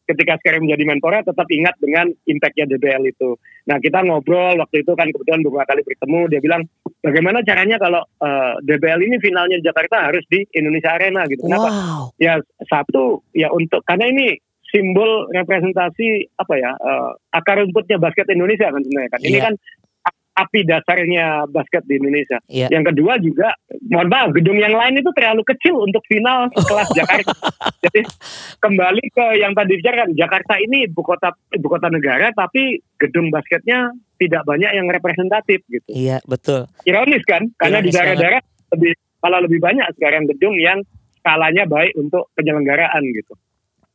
ketika 0.08 0.36
sekarang 0.44 0.68
menjadi 0.68 0.84
menpora 0.88 1.24
tetap 1.24 1.48
ingat 1.48 1.76
dengan 1.80 2.12
impactnya 2.28 2.68
DBL 2.68 3.08
itu. 3.08 3.40
Nah 3.68 3.80
kita 3.80 4.04
ngobrol 4.04 4.60
waktu 4.60 4.84
itu 4.84 4.92
kan 4.96 5.08
kebetulan 5.08 5.40
beberapa 5.44 5.68
kali 5.72 5.82
bertemu 5.88 6.20
dia 6.28 6.40
bilang 6.44 6.62
bagaimana 7.02 7.42
caranya 7.42 7.78
kalau 7.82 8.02
eh, 8.02 8.54
DBL 8.64 9.02
ini 9.06 9.18
finalnya 9.18 9.58
di 9.58 9.66
Jakarta 9.66 10.10
harus 10.10 10.24
di 10.30 10.46
Indonesia 10.56 10.94
Arena 10.96 11.26
gitu. 11.28 11.46
Kenapa? 11.46 11.70
Wow. 11.70 12.04
Ya 12.22 12.38
satu 12.70 13.26
ya 13.34 13.50
untuk 13.52 13.82
karena 13.84 14.08
ini 14.08 14.38
simbol 14.72 15.28
representasi 15.36 16.32
apa 16.40 16.54
ya 16.56 16.72
eh, 16.78 17.10
akar 17.36 17.60
rumputnya 17.60 18.00
basket 18.00 18.30
Indonesia 18.32 18.72
kan 18.72 18.82
sebenarnya 18.82 19.12
kan. 19.12 19.22
Ini 19.22 19.38
Iya. 19.38 19.44
kan 19.50 19.54
api 20.42 20.66
dasarnya 20.66 21.46
basket 21.48 21.86
di 21.86 22.02
Indonesia. 22.02 22.42
Iya. 22.50 22.68
Yang 22.74 22.94
kedua 22.94 23.14
juga 23.22 23.54
mohon 23.88 24.10
maaf 24.10 24.34
gedung 24.34 24.58
yang 24.58 24.74
lain 24.74 24.98
itu 24.98 25.10
terlalu 25.14 25.46
kecil 25.46 25.78
untuk 25.78 26.02
final 26.10 26.50
kelas 26.70 26.90
Jakarta. 26.98 27.34
Jadi 27.86 28.02
kembali 28.58 29.04
ke 29.14 29.26
yang 29.38 29.54
tadi 29.54 29.78
bicarakan 29.78 30.12
Jakarta 30.18 30.54
ini 30.58 30.90
ibu 30.90 31.02
kota 31.06 31.30
ibu 31.54 31.68
kota 31.70 31.88
negara 31.94 32.34
tapi 32.34 32.82
gedung 32.98 33.30
basketnya 33.30 33.94
tidak 34.18 34.46
banyak 34.46 34.72
yang 34.74 34.86
representatif 34.90 35.62
gitu. 35.70 35.88
Iya, 35.90 36.22
betul. 36.26 36.70
Ironis 36.86 37.26
kan? 37.26 37.50
Karena 37.58 37.82
di 37.82 37.90
Ironis 37.90 37.96
daerah-daerah 37.98 38.42
lebih 38.78 38.92
malah 39.22 39.40
lebih 39.46 39.60
banyak 39.62 39.88
sekarang 39.98 40.26
gedung 40.30 40.58
yang 40.58 40.82
skalanya 41.22 41.70
baik 41.70 41.94
untuk 41.94 42.34
penyelenggaraan 42.34 43.06
gitu. 43.14 43.34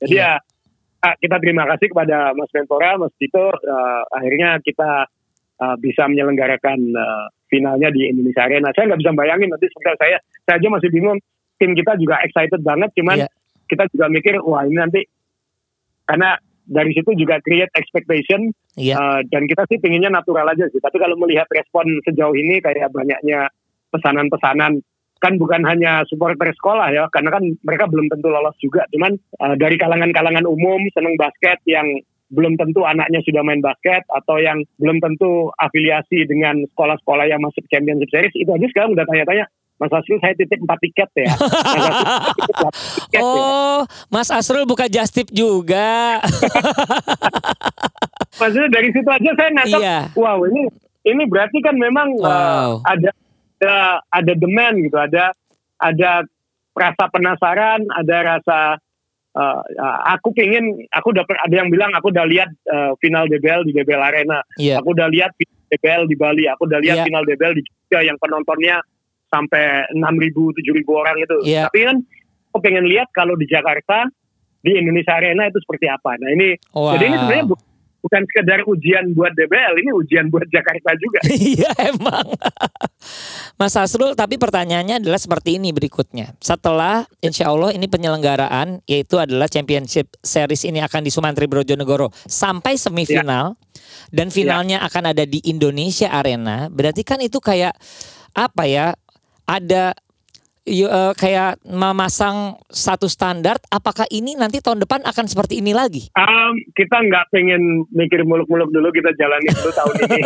Jadi 0.03 0.15
Iya. 0.19 0.39
ya 0.39 1.07
ah, 1.07 1.15
kita 1.19 1.37
terima 1.43 1.67
kasih 1.71 1.91
kepada 1.91 2.35
Mas 2.35 2.51
Menpora, 2.55 2.99
Mas 2.99 3.15
Tito. 3.19 3.51
eh, 3.55 4.03
akhirnya 4.15 4.59
kita 4.63 5.07
eh, 5.61 5.77
bisa 5.81 6.09
menyelenggarakan 6.09 6.79
eh, 6.93 7.27
finalnya 7.49 7.89
di 7.95 8.11
Indonesia 8.11 8.45
Arena. 8.45 8.75
Saya 8.75 8.91
nggak 8.93 9.01
bisa 9.01 9.13
bayangin 9.15 9.49
nanti 9.53 9.67
sebentar 9.71 9.95
saya 10.01 10.17
saya 10.45 10.57
aja 10.59 10.69
masih 10.69 10.91
bingung. 10.91 11.19
Tim 11.57 11.73
kita 11.73 11.97
juga 11.97 12.21
excited 12.21 12.61
banget, 12.61 12.93
cuman 13.01 13.25
Iya. 13.25 13.29
kita 13.73 13.89
juga 13.89 14.07
mikir 14.13 14.37
wah 14.45 14.69
ini 14.69 14.77
nanti 14.77 15.01
karena 16.05 16.37
dari 16.67 16.93
situ 16.93 17.17
juga 17.17 17.41
create 17.41 17.73
expectation 17.79 18.53
Iya. 18.77 18.95
Uh, 19.01 19.21
dan 19.33 19.49
kita 19.49 19.65
sih 19.73 19.81
pinginnya 19.81 20.13
natural 20.13 20.45
aja 20.53 20.69
sih. 20.69 20.77
Tapi 20.85 21.01
kalau 21.01 21.17
melihat 21.17 21.49
respon 21.49 21.89
sejauh 22.05 22.37
ini 22.37 22.61
kayak 22.61 22.93
banyaknya 22.93 23.49
pesanan-pesanan 23.89 24.85
kan 25.17 25.33
bukan 25.41 25.65
hanya 25.65 26.05
supporter 26.05 26.53
sekolah 26.53 26.93
ya, 26.93 27.09
karena 27.09 27.33
kan 27.33 27.41
mereka 27.65 27.89
belum 27.89 28.13
tentu 28.13 28.29
lolos 28.29 28.53
juga. 28.61 28.85
Cuman 28.93 29.17
uh, 29.41 29.57
dari 29.57 29.81
kalangan-kalangan 29.81 30.45
umum 30.45 30.85
seneng 30.93 31.17
basket 31.17 31.57
yang 31.65 31.89
belum 32.27 32.59
tentu 32.59 32.83
anaknya 32.83 33.23
sudah 33.23 33.47
main 33.47 33.63
basket 33.63 34.03
atau 34.11 34.43
yang 34.43 34.59
belum 34.83 34.99
tentu 34.99 35.55
afiliasi 35.63 36.27
dengan 36.27 36.67
sekolah-sekolah 36.75 37.31
yang 37.31 37.39
masuk 37.39 37.63
Championship 37.71 38.11
Series 38.11 38.35
itu 38.35 38.51
aja 38.51 38.67
sekarang 38.67 38.99
udah 38.99 39.07
tanya-tanya 39.07 39.47
Mas 39.77 39.93
Asrul 39.93 40.17
saya 40.25 40.33
titip 40.33 40.65
4 40.65 40.73
tiket 40.89 41.11
ya. 41.21 41.29
Mas 41.37 41.45
Asrul, 41.53 41.69
saya 41.69 42.33
titip 42.33 42.57
8 42.57 42.73
tiket 42.73 42.73
ya. 43.13 43.21
Oh, 43.21 43.85
Mas 44.09 44.33
Asrul 44.33 44.65
buka 44.65 44.89
just 44.89 45.13
tip 45.13 45.29
juga. 45.29 46.17
Maksudnya 48.41 48.71
dari 48.73 48.89
situ 48.93 49.09
aja 49.09 49.31
saya 49.37 49.51
nangkep 49.53 49.81
iya. 49.81 49.99
wow 50.13 50.45
ini 50.45 50.69
ini 51.09 51.23
berarti 51.25 51.59
kan 51.65 51.77
memang 51.77 52.13
uh, 52.21 52.27
Wow. 52.27 52.73
ada 52.85 53.11
ada 53.57 53.77
ada 54.13 54.33
demand 54.37 54.77
gitu 54.85 54.97
ada 55.01 55.33
ada 55.81 56.11
rasa 56.77 57.05
penasaran 57.09 57.81
ada 57.97 58.17
rasa 58.37 58.59
uh, 59.37 59.61
aku 60.11 60.33
pingin 60.33 60.65
aku 60.89 61.13
dapat 61.13 61.37
ada 61.39 61.55
yang 61.55 61.69
bilang 61.69 61.93
aku 61.93 62.09
udah 62.09 62.25
lihat 62.25 62.49
uh, 62.67 62.97
final 62.99 63.29
DBL 63.29 63.63
di 63.63 63.73
DBL 63.73 64.03
Arena 64.03 64.41
Iya. 64.57 64.81
aku 64.81 64.97
udah 64.97 65.09
lihat 65.09 65.37
DBL 65.69 66.09
di 66.09 66.17
Bali 66.17 66.45
aku 66.49 66.65
udah 66.65 66.81
lihat 66.81 66.97
Iya. 67.01 67.07
final 67.07 67.23
DBL 67.23 67.55
di 67.55 67.63
Jogja 67.63 68.01
yang 68.03 68.17
penontonnya 68.17 68.81
sampai 69.27 69.91
6.000 69.93 70.33
7.000 70.33 70.87
orang 70.89 71.17
itu 71.19 71.37
Iya. 71.45 71.69
tapi 71.69 71.79
kan 71.85 71.97
aku 72.51 72.59
pengen 72.61 72.85
lihat 72.87 73.13
kalau 73.13 73.37
di 73.37 73.45
Jakarta 73.45 74.09
di 74.63 74.73
Indonesia 74.73 75.15
Arena 75.15 75.47
itu 75.47 75.61
seperti 75.61 75.87
apa 75.87 76.17
nah 76.17 76.29
ini 76.29 76.57
Wow. 76.73 76.97
jadi 76.97 77.05
ini 77.07 77.17
sebenarnya 77.19 77.45
bukan 78.07 78.23
sekedar 78.31 78.63
ujian 78.71 79.11
buat 79.19 79.35
DBL, 79.35 79.83
ini 79.83 79.91
ujian 79.91 80.31
buat 80.31 80.47
Jakarta 80.47 80.95
juga. 80.95 81.19
Iya 81.47 81.73
emang. 81.91 82.27
Mas 83.59 83.75
Asrul, 83.75 84.15
tapi 84.15 84.39
pertanyaannya 84.39 85.03
adalah 85.03 85.19
seperti 85.19 85.59
ini 85.59 85.75
berikutnya. 85.75 86.35
Setelah 86.39 87.07
insya 87.19 87.51
Allah 87.51 87.75
ini 87.75 87.87
penyelenggaraan, 87.91 88.83
yaitu 88.87 89.19
adalah 89.19 89.51
Championship 89.51 90.11
Series 90.23 90.63
ini 90.67 90.79
akan 90.83 91.03
di 91.07 91.11
Sumantri 91.11 91.51
Brojonegoro 91.51 92.11
sampai 92.27 92.79
semifinal, 92.79 93.59
dan 94.15 94.31
finalnya 94.31 94.83
akan 94.87 95.15
ada 95.15 95.27
di 95.27 95.43
Indonesia 95.47 96.11
Arena. 96.15 96.71
Berarti 96.71 97.03
kan 97.03 97.19
itu 97.19 97.43
kayak 97.43 97.75
apa 98.37 98.65
ya? 98.71 98.87
Ada 99.47 99.95
eh, 100.67 101.13
kayak 101.15 101.63
memasang 101.63 102.59
satu 102.67 103.07
standar. 103.07 103.57
Apakah 103.71 104.05
ini 104.11 104.35
nanti 104.35 104.59
tahun 104.59 104.83
depan 104.83 105.07
akan 105.07 105.25
seperti 105.31 105.63
ini 105.63 105.71
lagi? 105.71 106.11
Um, 106.19 106.59
kita 106.75 106.99
nggak 107.07 107.31
pengen 107.31 107.87
mikir 107.95 108.27
muluk-muluk 108.27 108.75
dulu, 108.75 108.91
kita 108.91 109.15
jalani 109.15 109.49
dulu 109.55 109.71
tahun 109.71 109.95
ini. 110.11 110.21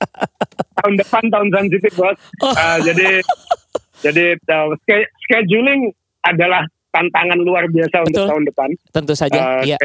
tahun 0.84 0.94
depan 1.00 1.24
tahun 1.32 1.48
sensitif 1.48 1.92
bos. 1.96 2.18
Uh, 2.44 2.78
jadi 2.84 3.08
jadi 4.04 4.24
uh, 4.52 4.76
scheduling 5.24 5.96
adalah 6.20 6.68
tantangan 6.92 7.40
luar 7.40 7.64
biasa 7.72 8.04
untuk 8.04 8.20
Betul. 8.20 8.30
tahun 8.30 8.44
depan. 8.52 8.68
Tentu 8.92 9.14
saja. 9.16 9.38
Uh, 9.40 9.62
Iya. 9.64 9.76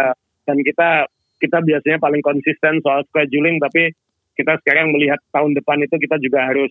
uh, 0.00 0.14
dan 0.46 0.56
kita 0.62 1.10
kita 1.36 1.58
biasanya 1.60 1.98
paling 2.00 2.22
konsisten 2.24 2.80
soal 2.80 3.04
scheduling, 3.12 3.60
tapi 3.60 3.92
kita 4.36 4.56
sekarang 4.62 4.92
melihat 4.92 5.20
tahun 5.32 5.52
depan 5.56 5.84
itu 5.84 5.96
kita 6.00 6.16
juga 6.20 6.48
harus 6.48 6.70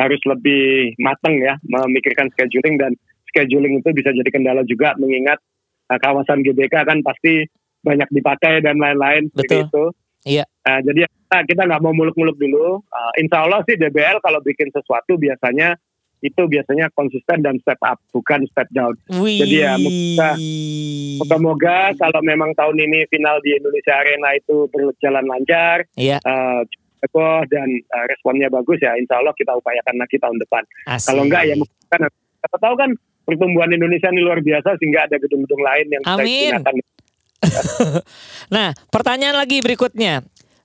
harus 0.00 0.20
lebih 0.24 0.96
matang 0.96 1.36
ya 1.36 1.60
memikirkan 1.62 2.32
scheduling 2.32 2.80
dan 2.80 2.96
scheduling 3.28 3.84
itu 3.84 3.92
bisa 3.92 4.10
jadi 4.10 4.30
kendala 4.32 4.64
juga 4.64 4.96
mengingat 4.96 5.36
uh, 5.92 5.98
kawasan 6.00 6.40
GBK 6.40 6.72
kan 6.88 7.04
pasti 7.04 7.44
banyak 7.84 8.08
dipakai 8.08 8.64
dan 8.64 8.80
lain-lain 8.80 9.28
seperti 9.32 9.68
itu. 9.68 9.84
Iya. 10.24 10.44
Uh, 10.64 10.80
jadi 10.84 11.04
kita 11.04 11.38
kita 11.48 11.62
nggak 11.68 11.82
mau 11.84 11.92
muluk-muluk 11.92 12.36
dulu. 12.36 12.80
Uh, 12.88 13.12
insya 13.16 13.44
Allah 13.44 13.60
sih 13.68 13.76
DBL 13.76 14.20
kalau 14.20 14.40
bikin 14.40 14.72
sesuatu 14.72 15.16
biasanya 15.16 15.76
itu 16.20 16.44
biasanya 16.44 16.92
konsisten 16.92 17.40
dan 17.40 17.56
step 17.64 17.80
up 17.80 17.96
bukan 18.12 18.44
step 18.52 18.68
down. 18.72 18.92
Wih. 19.08 19.40
Jadi 19.40 19.56
ya, 19.56 19.72
kita- 19.80 20.36
Moga-moga 21.20 21.92
kalau 22.00 22.20
memang 22.24 22.56
tahun 22.56 22.80
ini 22.80 23.04
final 23.12 23.44
di 23.44 23.52
Indonesia 23.52 23.92
Arena 23.92 24.32
itu 24.32 24.64
berjalan 24.72 25.24
lancar, 25.28 25.84
Iya. 25.92 26.16
uh, 26.24 26.64
heboh 27.00 27.44
dan 27.48 27.68
uh, 27.68 28.04
responnya 28.08 28.48
bagus 28.52 28.78
ya, 28.80 28.92
insya 28.96 29.20
Allah 29.20 29.34
kita 29.36 29.56
upayakan 29.56 29.96
lagi 29.96 30.16
tahun 30.20 30.36
depan. 30.40 30.62
Asik. 30.88 31.08
Kalau 31.12 31.22
enggak 31.26 31.42
ya 31.48 31.54
mungkin 31.56 31.86
kan 31.88 32.00
kita 32.40 32.58
tahu 32.60 32.74
kan 32.76 32.90
pertumbuhan 33.24 33.70
Indonesia 33.70 34.08
ini 34.10 34.20
luar 34.24 34.40
biasa 34.40 34.76
sehingga 34.80 35.06
ada 35.06 35.16
gedung-gedung 35.20 35.62
lain 35.62 35.86
yang 35.92 36.02
Amin. 36.08 36.26
digunakan. 36.58 36.74
Nah, 38.54 38.76
pertanyaan 38.92 39.32
lagi 39.32 39.64
berikutnya. 39.64 40.20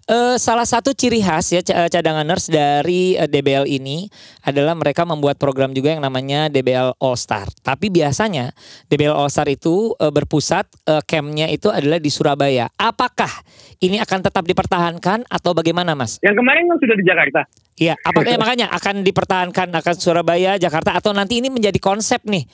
Eh, 0.05 0.37
salah 0.37 0.69
satu 0.69 0.93
ciri 0.93 1.17
khas 1.17 1.49
ya 1.49 1.65
ca- 1.65 1.89
cadanganers 1.89 2.45
dari 2.45 3.17
eh, 3.17 3.25
DBL 3.25 3.65
ini 3.65 4.05
adalah 4.45 4.77
mereka 4.77 5.01
membuat 5.01 5.41
program 5.41 5.73
juga 5.73 5.97
yang 5.97 6.05
namanya 6.05 6.45
DBL 6.45 6.93
All 7.01 7.17
Star. 7.17 7.49
Tapi 7.65 7.89
biasanya 7.89 8.53
DBL 8.85 9.17
All 9.17 9.33
Star 9.33 9.49
itu 9.49 9.97
eh, 9.97 10.13
berpusat 10.13 10.69
eh, 10.85 11.01
campnya 11.09 11.49
itu 11.49 11.73
adalah 11.73 11.97
di 11.97 12.13
Surabaya. 12.13 12.69
Apakah 12.77 13.33
ini 13.81 13.97
akan 13.97 14.29
tetap 14.29 14.45
dipertahankan 14.45 15.25
atau 15.25 15.57
bagaimana, 15.57 15.97
Mas? 15.97 16.21
Yang 16.21 16.37
kemarin 16.37 16.69
kan 16.69 16.77
sudah 16.77 16.95
di 17.01 17.05
Jakarta. 17.09 17.41
Iya, 17.73 17.93
apakah 18.05 18.29
ya, 18.29 18.37
makanya 18.37 18.67
akan 18.77 19.01
dipertahankan 19.01 19.67
akan 19.73 19.95
Surabaya, 19.97 20.61
Jakarta 20.61 20.93
atau 20.93 21.17
nanti 21.17 21.41
ini 21.41 21.49
menjadi 21.49 21.81
konsep 21.81 22.21
nih 22.29 22.45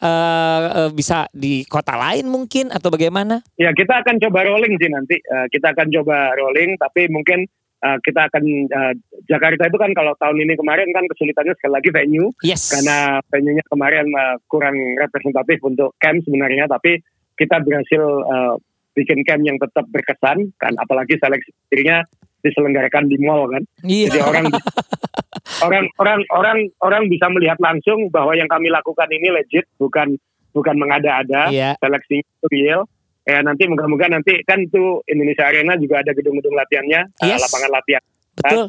eh, 0.00 0.60
eh, 0.80 0.90
bisa 0.90 1.28
di 1.30 1.62
kota 1.64 1.94
lain 1.94 2.26
mungkin 2.26 2.68
atau 2.68 2.88
bagaimana? 2.88 3.44
Ya 3.54 3.70
kita 3.70 4.00
akan 4.00 4.16
coba 4.18 4.44
rolling 4.44 4.74
sih 4.76 4.88
nanti. 4.88 5.16
Uh, 5.22 5.46
kita 5.48 5.72
akan 5.72 5.88
coba 5.92 6.32
rolling, 6.34 6.74
tapi 6.76 7.06
mungkin 7.06 7.44
uh, 7.80 7.98
kita 8.00 8.28
akan 8.28 8.44
uh, 8.68 8.92
Jakarta 9.26 9.68
itu 9.68 9.78
kan 9.78 9.92
kalau 9.92 10.12
tahun 10.16 10.40
ini 10.40 10.56
kemarin 10.56 10.88
kan 10.92 11.04
kesulitannya 11.06 11.54
sekali 11.56 11.72
lagi 11.76 11.90
venue 11.90 12.28
Yes. 12.40 12.68
karena 12.68 13.20
venue-nya 13.28 13.64
kemarin 13.68 14.06
uh, 14.12 14.36
kurang 14.46 14.76
representatif 14.96 15.60
untuk 15.62 15.96
camp 15.96 16.20
sebenarnya 16.24 16.68
tapi 16.68 17.00
kita 17.36 17.60
berhasil 17.60 18.02
uh, 18.26 18.54
bikin 18.92 19.24
camp 19.24 19.42
yang 19.44 19.56
tetap 19.56 19.86
berkesan 19.88 20.52
kan 20.58 20.76
apalagi 20.76 21.16
seleksi 21.16 21.52
dirinya 21.70 22.04
diselenggarakan 22.40 23.08
di 23.08 23.16
mall 23.20 23.48
kan 23.48 23.62
Iya. 23.84 24.08
jadi 24.12 24.20
orang 24.24 24.44
orang 25.60 25.84
orang 25.98 26.20
orang 26.30 26.58
orang 26.80 27.02
bisa 27.10 27.26
melihat 27.28 27.58
langsung 27.58 28.08
bahwa 28.08 28.32
yang 28.34 28.46
kami 28.46 28.70
lakukan 28.70 29.10
ini 29.10 29.28
legit 29.30 29.66
bukan 29.76 30.14
bukan 30.50 30.76
mengada-ada 30.78 31.50
Iya. 31.50 31.78
seleksi 31.78 32.22
itu 32.22 32.46
real 32.50 32.86
ya 33.22 33.42
nanti 33.42 33.68
moga-moga 33.70 34.10
nanti 34.10 34.42
kan 34.42 34.58
itu 34.58 34.98
Indonesia 35.06 35.46
Arena 35.46 35.78
juga 35.78 36.02
ada 36.02 36.10
gedung-gedung 36.10 36.56
latihannya 36.56 37.00
uh, 37.20 37.26
Yes. 37.26 37.42
lapangan 37.44 37.70
latihan 37.78 38.02
Betul. 38.34 38.66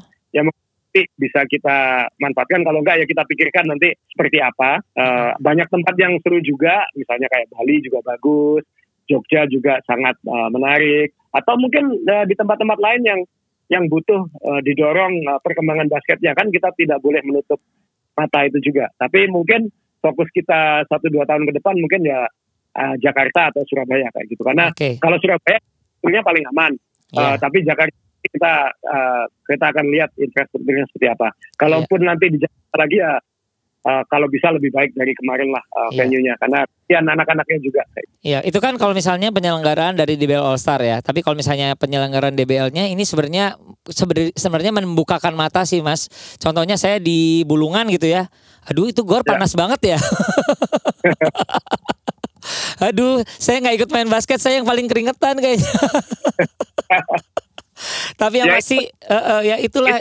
nanti 0.92 1.02
bisa 1.16 1.48
kita 1.48 1.78
manfaatkan 2.20 2.68
kalau 2.68 2.84
enggak 2.84 3.00
ya 3.00 3.06
kita 3.08 3.24
pikirkan 3.24 3.64
nanti 3.66 3.96
seperti 4.12 4.44
apa 4.44 4.84
Eh, 4.92 5.32
banyak 5.40 5.72
tempat 5.72 5.96
yang 5.96 6.20
seru 6.20 6.44
juga 6.44 6.84
misalnya 6.94 7.32
kayak 7.32 7.48
Bali 7.50 7.80
juga 7.80 8.04
bagus 8.04 8.68
Jogja 9.08 9.48
juga 9.48 9.80
sangat 9.88 10.20
eh, 10.20 10.50
menarik 10.52 11.10
atau 11.32 11.56
mungkin 11.56 11.96
eh, 12.04 12.26
di 12.28 12.36
tempat-tempat 12.36 12.78
lain 12.78 13.02
yang 13.08 13.20
yang 13.72 13.88
butuh 13.88 14.28
eh, 14.28 14.62
didorong 14.68 15.24
eh, 15.24 15.40
perkembangan 15.40 15.88
basketnya 15.88 16.36
kan 16.36 16.52
kita 16.52 16.76
tidak 16.76 17.00
boleh 17.00 17.24
menutup 17.24 17.64
mata 18.20 18.44
itu 18.44 18.60
juga 18.60 18.92
tapi 19.00 19.32
mungkin 19.32 19.72
fokus 20.04 20.28
kita 20.36 20.84
satu 20.92 21.08
dua 21.08 21.24
tahun 21.24 21.48
ke 21.48 21.64
depan 21.64 21.80
mungkin 21.80 22.04
ya 22.04 22.28
eh, 22.76 22.96
Jakarta 23.00 23.56
atau 23.56 23.64
Surabaya 23.64 24.12
kayak 24.12 24.28
gitu 24.28 24.44
karena 24.44 24.70
Oke. 24.70 25.00
kalau 25.00 25.16
Surabaya 25.24 25.58
sebenarnya 26.04 26.26
paling 26.28 26.46
aman 26.52 26.74
Iya. 27.12 27.36
Uh, 27.36 27.38
tapi 27.38 27.58
Jakarta 27.68 27.96
kita 28.22 28.54
uh, 28.72 29.26
kita 29.44 29.66
akan 29.76 29.86
lihat 29.92 30.10
infrastrukturnya 30.16 30.88
seperti 30.88 31.08
apa. 31.12 31.28
Kalaupun 31.60 32.00
nanti 32.08 32.32
di 32.32 32.38
Jakarta 32.40 32.76
lagi 32.80 32.98
ya 33.04 33.12
uh, 33.86 34.04
kalau 34.08 34.28
bisa 34.28 34.50
lebih 34.50 34.70
baik 34.70 34.94
dari 34.94 35.14
kemarin 35.18 35.50
lah 35.50 35.64
uh, 35.74 35.90
Iya. 35.92 36.06
venue-nya 36.06 36.34
karena 36.38 36.60
ya 36.88 37.00
anak-anaknya 37.00 37.58
juga. 37.64 37.82
Iya, 38.22 38.40
itu 38.46 38.60
kan 38.62 38.76
kalau 38.78 38.92
misalnya 38.92 39.32
penyelenggaraan 39.32 39.96
dari 39.96 40.20
DBL 40.20 40.44
All 40.44 40.60
Star 40.60 40.84
ya. 40.84 41.00
Tapi 41.02 41.24
kalau 41.24 41.40
misalnya 41.40 41.74
penyelenggaraan 41.74 42.36
DBL-nya 42.36 42.92
ini 42.92 43.02
sebenarnya 43.02 43.56
sebenarnya 44.36 44.76
membukakan 44.76 45.34
mata 45.34 45.64
sih, 45.66 45.80
Mas. 45.82 46.06
Contohnya 46.38 46.76
saya 46.78 47.00
di 47.02 47.42
Bulungan 47.48 47.88
gitu 47.90 48.12
ya. 48.12 48.28
Aduh, 48.70 48.92
itu 48.92 49.02
gor 49.02 49.26
Ya. 49.26 49.34
panas 49.34 49.56
banget 49.58 49.96
ya. 49.96 50.00
Aduh, 52.82 53.22
saya 53.38 53.62
nggak 53.62 53.76
ikut 53.82 53.90
main 53.94 54.10
basket, 54.10 54.42
saya 54.42 54.58
yang 54.62 54.66
paling 54.66 54.90
keringetan 54.90 55.38
kayaknya. 55.38 55.70
Tapi 58.16 58.36
yang 58.42 58.52
Ya, 58.52 58.60
masih 58.60 58.84
eh, 58.84 59.16
eh, 59.16 59.42
ya 59.48 59.56
itulah 59.64 59.96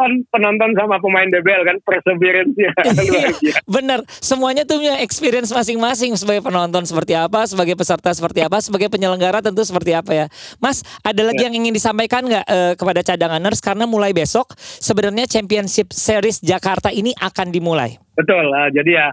Kan 0.00 0.24
penonton 0.32 0.72
sama 0.72 0.96
pemain 1.04 1.28
DBL 1.28 1.62
kan 1.68 1.76
perseverance-nya 1.84 2.72
Iya, 3.44 3.60
bener. 3.68 4.00
Semuanya 4.24 4.64
tuh 4.64 4.80
punya 4.80 4.96
experience 5.04 5.52
masing-masing 5.52 6.16
sebagai 6.16 6.40
penonton 6.40 6.88
seperti 6.88 7.12
apa, 7.12 7.44
sebagai 7.44 7.76
peserta 7.76 8.08
seperti 8.16 8.40
apa, 8.40 8.64
sebagai 8.64 8.88
penyelenggara 8.88 9.44
tentu 9.44 9.60
seperti 9.60 9.92
apa 9.92 10.12
ya. 10.16 10.26
Mas, 10.56 10.80
ada 11.04 11.20
lagi 11.20 11.44
yang 11.44 11.52
ingin 11.52 11.76
disampaikan 11.76 12.24
nggak 12.24 12.46
eh, 12.48 12.72
kepada 12.80 13.04
cadanganers 13.04 13.60
karena 13.60 13.84
mulai 13.84 14.16
besok 14.16 14.56
sebenarnya 14.56 15.28
Championship 15.28 15.92
Series 15.92 16.40
Jakarta 16.40 16.88
ini 16.88 17.12
akan 17.20 17.52
dimulai. 17.52 18.00
Betul. 18.16 18.52
uh, 18.52 18.68
jadi 18.72 18.90
ya 18.90 19.06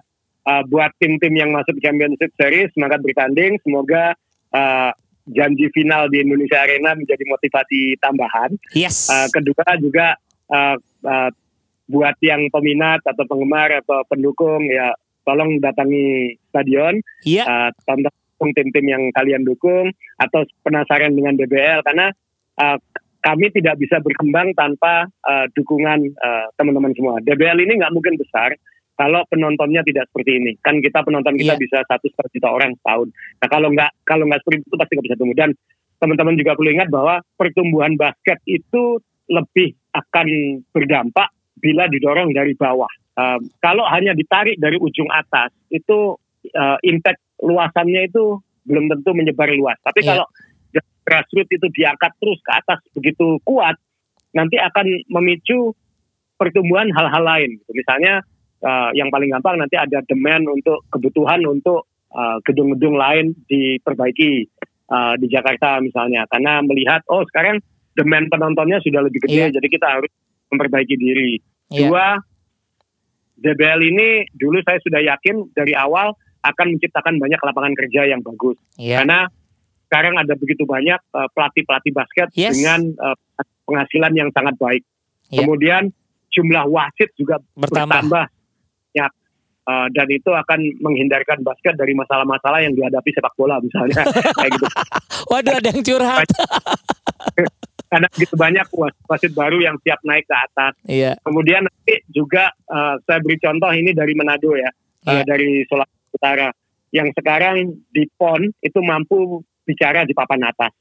uh, 0.48 0.64
buat 0.68 0.92
tim-tim 1.00 1.34
yang 1.36 1.52
masuk 1.52 1.76
Championship 1.84 2.32
Series 2.40 2.72
semangat 2.72 3.04
bertanding. 3.04 3.60
Semoga 3.64 4.16
uh, 4.56 4.92
janji 5.28 5.68
final 5.76 6.08
di 6.08 6.24
Indonesia 6.24 6.64
Arena 6.64 6.96
menjadi 6.96 7.24
motivasi 7.28 8.00
tambahan. 8.00 8.56
Yes. 8.72 9.12
Uh, 9.12 9.28
kedua 9.32 9.68
juga 9.80 10.16
uh, 10.52 10.76
uh, 11.04 11.30
buat 11.88 12.16
yang 12.20 12.52
peminat 12.52 13.04
atau 13.08 13.24
penggemar 13.28 13.72
atau 13.84 14.04
pendukung 14.08 14.68
ya 14.68 14.92
tolong 15.28 15.60
datangi 15.60 16.40
stadion, 16.52 17.00
Iya. 17.28 17.44
uh, 17.44 17.70
tonton 17.84 18.12
tim-tim 18.56 18.86
yang 18.88 19.04
kalian 19.12 19.44
dukung 19.44 19.92
atau 20.16 20.48
penasaran 20.64 21.12
dengan 21.12 21.36
DBL 21.36 21.84
karena 21.84 22.14
uh, 22.62 22.78
kami 23.20 23.52
tidak 23.52 23.76
bisa 23.76 24.00
berkembang 24.00 24.56
tanpa 24.56 25.10
uh, 25.28 25.46
dukungan 25.52 26.16
uh, 26.16 26.48
teman-teman 26.56 26.96
semua. 26.96 27.20
DBL 27.20 27.60
ini 27.60 27.76
nggak 27.76 27.92
mungkin 27.92 28.16
besar 28.16 28.56
kalau 28.98 29.22
penontonnya 29.30 29.86
tidak 29.86 30.10
seperti 30.10 30.42
ini. 30.42 30.52
Kan 30.60 30.82
kita 30.82 31.06
penonton 31.06 31.38
kita 31.38 31.54
Iya. 31.56 31.62
bisa 31.62 31.78
satu 31.86 32.10
setengah 32.10 32.32
juta 32.34 32.50
orang 32.50 32.72
setahun. 32.82 33.08
Nah 33.14 33.48
kalau 33.48 33.68
nggak 33.70 33.92
kalau 34.04 34.24
nggak 34.26 34.42
seperti 34.42 34.66
itu 34.66 34.76
pasti 34.76 34.92
nggak 34.98 35.06
bisa 35.06 35.18
tumbuh. 35.22 35.38
Dan 35.38 35.50
teman-teman 36.02 36.36
juga 36.36 36.52
perlu 36.58 36.70
ingat 36.74 36.90
bahwa 36.90 37.16
pertumbuhan 37.38 37.94
basket 37.94 38.42
itu 38.50 38.98
lebih 39.30 39.78
akan 39.94 40.28
berdampak 40.74 41.30
bila 41.62 41.86
didorong 41.90 42.34
dari 42.34 42.58
bawah. 42.58 42.90
Um, 43.18 43.50
kalau 43.62 43.86
hanya 43.90 44.14
ditarik 44.14 44.58
dari 44.62 44.78
ujung 44.78 45.10
atas 45.10 45.50
itu 45.74 46.18
uh, 46.54 46.78
impact 46.86 47.22
luasannya 47.42 48.10
itu 48.10 48.42
belum 48.66 48.90
tentu 48.94 49.14
menyebar 49.14 49.50
luas. 49.54 49.78
Tapi 49.82 50.06
Iya. 50.06 50.10
kalau 50.14 50.26
grassroots 51.08 51.50
itu 51.56 51.68
diangkat 51.72 52.12
terus 52.20 52.40
ke 52.44 52.52
atas 52.52 52.84
begitu 52.92 53.40
kuat, 53.48 53.80
nanti 54.36 54.60
akan 54.60 55.08
memicu 55.08 55.72
pertumbuhan 56.38 56.92
hal-hal 56.94 57.24
lain. 57.24 57.58
Misalnya 57.72 58.22
uh, 58.64 58.90
yang 58.94 59.10
paling 59.10 59.30
gampang 59.30 59.58
nanti 59.58 59.76
ada 59.76 60.02
demand 60.06 60.48
untuk 60.48 60.86
kebutuhan 60.90 61.44
untuk 61.46 61.86
uh, 62.14 62.38
gedung-gedung 62.46 62.96
lain 62.96 63.34
diperbaiki 63.46 64.48
uh, 64.90 65.14
di 65.20 65.28
Jakarta 65.28 65.78
misalnya, 65.80 66.26
karena 66.30 66.62
melihat 66.64 67.02
oh 67.10 67.22
sekarang 67.28 67.60
demand 67.94 68.30
penontonnya 68.30 68.78
sudah 68.82 69.02
lebih 69.02 69.26
gede, 69.26 69.50
Iya. 69.50 69.56
jadi 69.58 69.68
kita 69.68 69.88
harus 69.90 70.12
memperbaiki 70.54 70.96
diri. 70.96 71.42
Iya. 71.74 71.90
Dua, 71.90 72.06
DBL 73.38 73.82
ini 73.86 74.08
dulu 74.34 74.58
saya 74.66 74.82
sudah 74.82 75.02
yakin 75.04 75.54
dari 75.54 75.78
awal 75.78 76.14
akan 76.42 76.68
menciptakan 76.78 77.20
banyak 77.22 77.38
lapangan 77.42 77.74
kerja 77.78 78.08
yang 78.08 78.22
bagus. 78.26 78.58
Iya. 78.78 79.04
Karena 79.04 79.30
sekarang 79.88 80.14
ada 80.18 80.34
begitu 80.36 80.64
banyak 80.66 81.00
uh, 81.14 81.28
pelatih-pelatih 81.34 81.94
basket 81.94 82.28
Yes. 82.34 82.58
dengan 82.58 82.92
uh, 82.98 83.18
penghasilan 83.66 84.14
yang 84.16 84.30
sangat 84.34 84.56
baik. 84.58 84.84
Iya. 85.30 85.44
Kemudian 85.44 85.84
jumlah 86.32 86.66
wasit 86.70 87.12
juga 87.16 87.40
Bertambah. 87.56 87.88
bertambah. 88.08 88.26
Uh, 89.68 89.92
dan 89.92 90.08
itu 90.08 90.32
akan 90.32 90.80
menghindarkan 90.80 91.44
basket 91.44 91.76
dari 91.76 91.92
masalah-masalah 91.92 92.64
yang 92.64 92.72
dihadapi 92.72 93.12
sepak 93.12 93.36
bola 93.36 93.60
misalnya 93.60 94.00
kayak 94.40 94.56
gitu. 94.56 94.64
Waduh, 95.28 95.60
ada 95.60 95.70
yang 95.76 95.84
curhat. 95.84 96.28
Karena 97.88 98.08
begitu 98.16 98.36
banyak 98.40 98.68
was- 98.72 99.00
wasit 99.12 99.36
baru 99.36 99.60
yang 99.60 99.76
siap 99.84 100.00
naik 100.08 100.24
ke 100.24 100.36
atas. 100.36 100.72
Iya. 100.88 101.20
Kemudian 101.20 101.68
nanti 101.68 102.00
juga 102.08 102.56
uh, 102.68 102.96
saya 103.04 103.20
beri 103.20 103.44
contoh 103.44 103.68
ini 103.76 103.92
dari 103.92 104.16
Manado 104.16 104.56
ya, 104.56 104.72
uh, 104.72 105.12
Iya. 105.20 105.24
dari 105.28 105.64
Sulawesi 105.68 106.16
Utara, 106.16 106.48
yang 106.96 107.12
sekarang 107.12 107.76
di 107.92 108.08
PON 108.16 108.48
itu 108.64 108.80
mampu 108.80 109.44
bicara 109.68 110.08
di 110.08 110.16
papan 110.16 110.48
atas, 110.48 110.72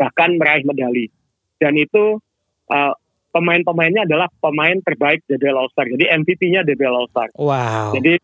bahkan 0.00 0.40
meraih 0.40 0.64
medali. 0.64 1.12
Dan 1.60 1.76
itu 1.76 2.16
uh, 2.72 2.92
pemain-pemainnya 3.36 4.08
adalah 4.08 4.32
pemain 4.40 4.80
terbaik 4.80 5.24
DBL 5.28 5.60
All 5.60 5.68
Star. 5.72 5.92
Jadi 5.92 6.08
MVP-nya 6.08 6.64
DBL 6.64 6.96
All 6.96 7.08
Star. 7.12 7.28
Wow. 7.36 7.92
Jadi 7.96 8.16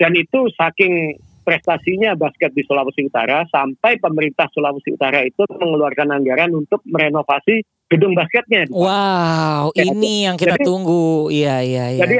dan 0.00 0.12
itu 0.18 0.50
saking 0.58 1.18
prestasinya 1.44 2.16
basket 2.16 2.56
di 2.56 2.64
Sulawesi 2.64 3.04
Utara 3.04 3.44
sampai 3.52 4.00
pemerintah 4.00 4.48
Sulawesi 4.50 4.96
Utara 4.96 5.20
itu 5.22 5.44
mengeluarkan 5.44 6.08
anggaran 6.10 6.56
untuk 6.56 6.80
merenovasi 6.88 7.60
gedung 7.92 8.16
basketnya. 8.16 8.64
Wow, 8.72 9.70
Ya, 9.76 9.84
ini 9.84 10.24
yang 10.24 10.40
kita 10.40 10.56
jadi- 10.56 10.66
tunggu. 10.66 11.28
Iya, 11.28 11.60
iya, 11.60 11.84
iya. 11.94 12.00
Jadi 12.00 12.16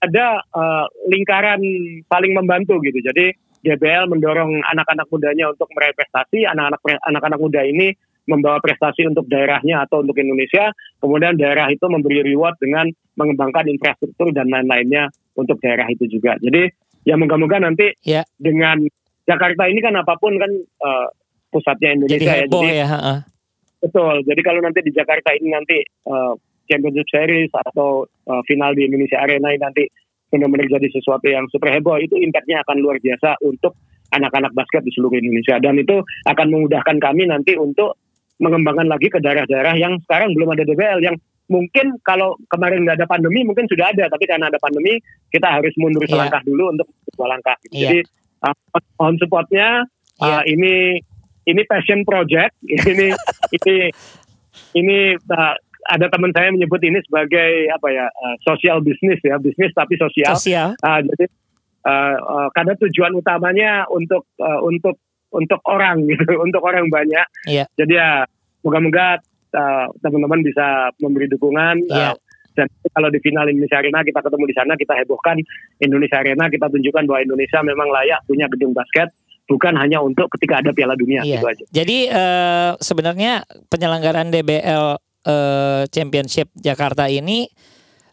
ada 0.00 0.26
uh, 0.54 0.86
lingkaran 1.10 1.60
saling 2.06 2.32
membantu 2.32 2.78
gitu. 2.80 3.02
Jadi 3.02 3.34
DBL 3.64 4.06
mendorong 4.12 4.60
anak-anak 4.70 5.10
mudanya 5.10 5.50
untuk 5.50 5.68
meraih 5.74 5.96
prestasi, 5.96 6.46
anak-anak 6.46 6.80
anak-anak 7.10 7.40
muda 7.40 7.64
ini 7.64 7.96
membawa 8.24 8.56
prestasi 8.60 9.04
untuk 9.04 9.28
daerahnya 9.28 9.84
atau 9.84 10.00
untuk 10.00 10.16
Indonesia. 10.16 10.72
Kemudian 11.00 11.36
daerah 11.36 11.68
itu 11.68 11.84
memberi 11.88 12.24
reward 12.24 12.56
dengan 12.60 12.88
mengembangkan 13.16 13.68
infrastruktur 13.68 14.32
dan 14.32 14.48
lain-lainnya 14.48 15.08
untuk 15.36 15.60
daerah 15.60 15.88
itu 15.88 16.08
juga. 16.08 16.36
Jadi 16.40 16.68
ya 17.04 17.14
moga-moga 17.16 17.60
nanti 17.60 17.92
Ya. 18.04 18.24
dengan 18.40 18.84
Jakarta 19.24 19.68
ini 19.68 19.80
kan 19.80 19.96
apa 19.96 20.16
pun 20.20 20.36
kan 20.36 20.52
uh, 20.84 21.06
pusatnya 21.48 21.94
Jadi 21.94 21.96
Indonesia 21.96 22.32
ya. 22.32 22.40
heboh 22.44 22.62
Jadi 22.64 22.74
ya. 22.76 22.86
heeh. 22.88 23.18
Betul. 23.84 24.14
Jadi 24.24 24.40
kalau 24.40 24.60
nanti 24.64 24.80
di 24.80 24.92
Jakarta 24.96 25.28
ini 25.36 25.48
nanti 25.52 25.76
uh, 26.08 26.32
Championship 26.64 27.08
Series 27.12 27.52
atau 27.52 28.08
uh, 28.08 28.42
final 28.48 28.72
di 28.72 28.88
Indonesia 28.88 29.20
Arena 29.20 29.52
ini 29.52 29.60
nanti 29.60 29.84
benar-benar 30.32 30.66
jadi 30.66 30.88
sesuatu 30.90 31.28
yang 31.30 31.46
super 31.52 31.70
heboh, 31.70 32.00
itu 32.00 32.18
impactnya 32.18 32.64
akan 32.66 32.82
luar 32.82 32.98
biasa 32.98 33.38
untuk 33.46 33.76
anak-anak 34.10 34.50
basket 34.56 34.82
di 34.82 34.90
seluruh 34.90 35.14
Indonesia. 35.20 35.60
Dan 35.62 35.78
itu 35.78 36.00
akan 36.26 36.46
memudahkan 36.50 36.96
kami 36.98 37.28
nanti 37.28 37.54
untuk 37.54 38.00
mengembangkan 38.42 38.90
lagi 38.90 39.12
ke 39.12 39.22
daerah-daerah 39.22 39.78
yang 39.78 39.94
sekarang 40.08 40.34
belum 40.34 40.58
ada 40.58 40.66
DBL 40.66 41.00
yang 41.06 41.14
mungkin 41.48 42.00
kalau 42.00 42.40
kemarin 42.48 42.88
nggak 42.88 43.04
ada 43.04 43.08
pandemi 43.08 43.44
mungkin 43.44 43.68
sudah 43.68 43.92
ada 43.92 44.08
tapi 44.08 44.24
karena 44.24 44.48
ada 44.48 44.56
pandemi 44.56 44.96
kita 45.28 45.48
harus 45.48 45.72
mundur 45.76 46.04
Iya. 46.04 46.16
selangkah 46.16 46.42
dulu 46.44 46.72
untuk 46.72 46.88
dua 47.14 47.36
langkah 47.36 47.56
Iya. 47.68 47.76
jadi 47.92 47.98
uh, 48.48 48.54
mohon 48.96 49.16
supportnya 49.20 49.84
Iya. 50.24 50.40
uh, 50.40 50.42
ini 50.48 50.98
ini 51.44 51.62
passion 51.68 52.00
project 52.08 52.56
ini 52.88 53.12
ini 53.52 53.76
ini 54.72 54.98
uh, 55.18 55.54
ada 55.84 56.08
teman 56.08 56.32
saya 56.32 56.48
menyebut 56.48 56.80
ini 56.80 56.96
sebagai 57.04 57.68
apa 57.68 57.88
ya 57.92 58.06
uh, 58.08 58.36
social 58.40 58.80
business 58.80 59.20
ya 59.20 59.36
bisnis 59.36 59.68
tapi 59.76 60.00
sosial. 60.00 60.32
Sosial. 60.32 60.72
Ah, 60.80 61.04
jadi 61.04 61.28
uh, 61.84 62.16
uh, 62.24 62.48
karena 62.56 62.72
tujuan 62.80 63.12
utamanya 63.12 63.84
untuk 63.92 64.24
uh, 64.40 64.64
untuk 64.64 64.96
untuk 65.34 65.60
orang 65.68 66.04
gitu, 66.10 66.24
untuk 66.40 66.64
orang 66.64 66.88
banyak. 66.88 67.26
Iya. 67.44 67.68
Jadi 67.76 68.00
ya 68.00 68.24
moga-moga 68.64 69.20
uh, 69.54 69.86
teman-teman 70.00 70.42
bisa 70.42 70.66
memberi 70.98 71.26
dukungan. 71.26 71.80
uh, 71.86 71.94
Iya. 71.94 72.10
dan 72.54 72.66
kalau 72.88 73.10
di 73.10 73.18
final 73.18 73.46
Indonesia 73.46 73.78
Arena 73.78 73.98
kita 74.00 74.20
ketemu 74.20 74.44
di 74.46 74.54
sana 74.54 74.72
kita 74.74 74.94
hebohkan 74.94 75.42
Indonesia 75.78 76.18
Arena 76.18 76.46
kita 76.46 76.66
tunjukkan 76.68 77.02
bahwa 77.02 77.20
Indonesia 77.20 77.58
memang 77.60 77.90
layak 77.90 78.22
punya 78.24 78.46
gedung 78.46 78.70
basket 78.70 79.10
bukan 79.44 79.74
hanya 79.74 79.98
untuk 79.98 80.30
ketika 80.30 80.62
ada 80.62 80.70
Piala 80.70 80.94
Dunia 80.94 81.20
Iya. 81.20 81.36
gitu 81.36 81.46
aja. 81.46 81.64
Jadi 81.74 81.98
eh, 82.06 82.70
sebenarnya 82.78 83.32
penyelenggaraan 83.68 84.30
DBL 84.30 84.86
eh, 85.24 85.82
Championship 85.90 86.48
Jakarta 86.54 87.10
ini 87.10 87.50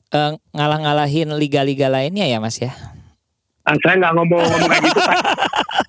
eh, 0.09 0.31
ngalah-ngalahin 0.51 1.31
liga-liga 1.31 1.85
lainnya 1.87 2.25
ya 2.25 2.41
Mas 2.41 2.57
ya. 2.57 2.73
Ah, 3.61 3.77
saya 3.77 3.93
nggak 3.95 4.13
ngomong-ngomong 4.17 4.59
kayak 4.65 4.83
gitu. 4.83 4.99
Pak. 4.99 5.15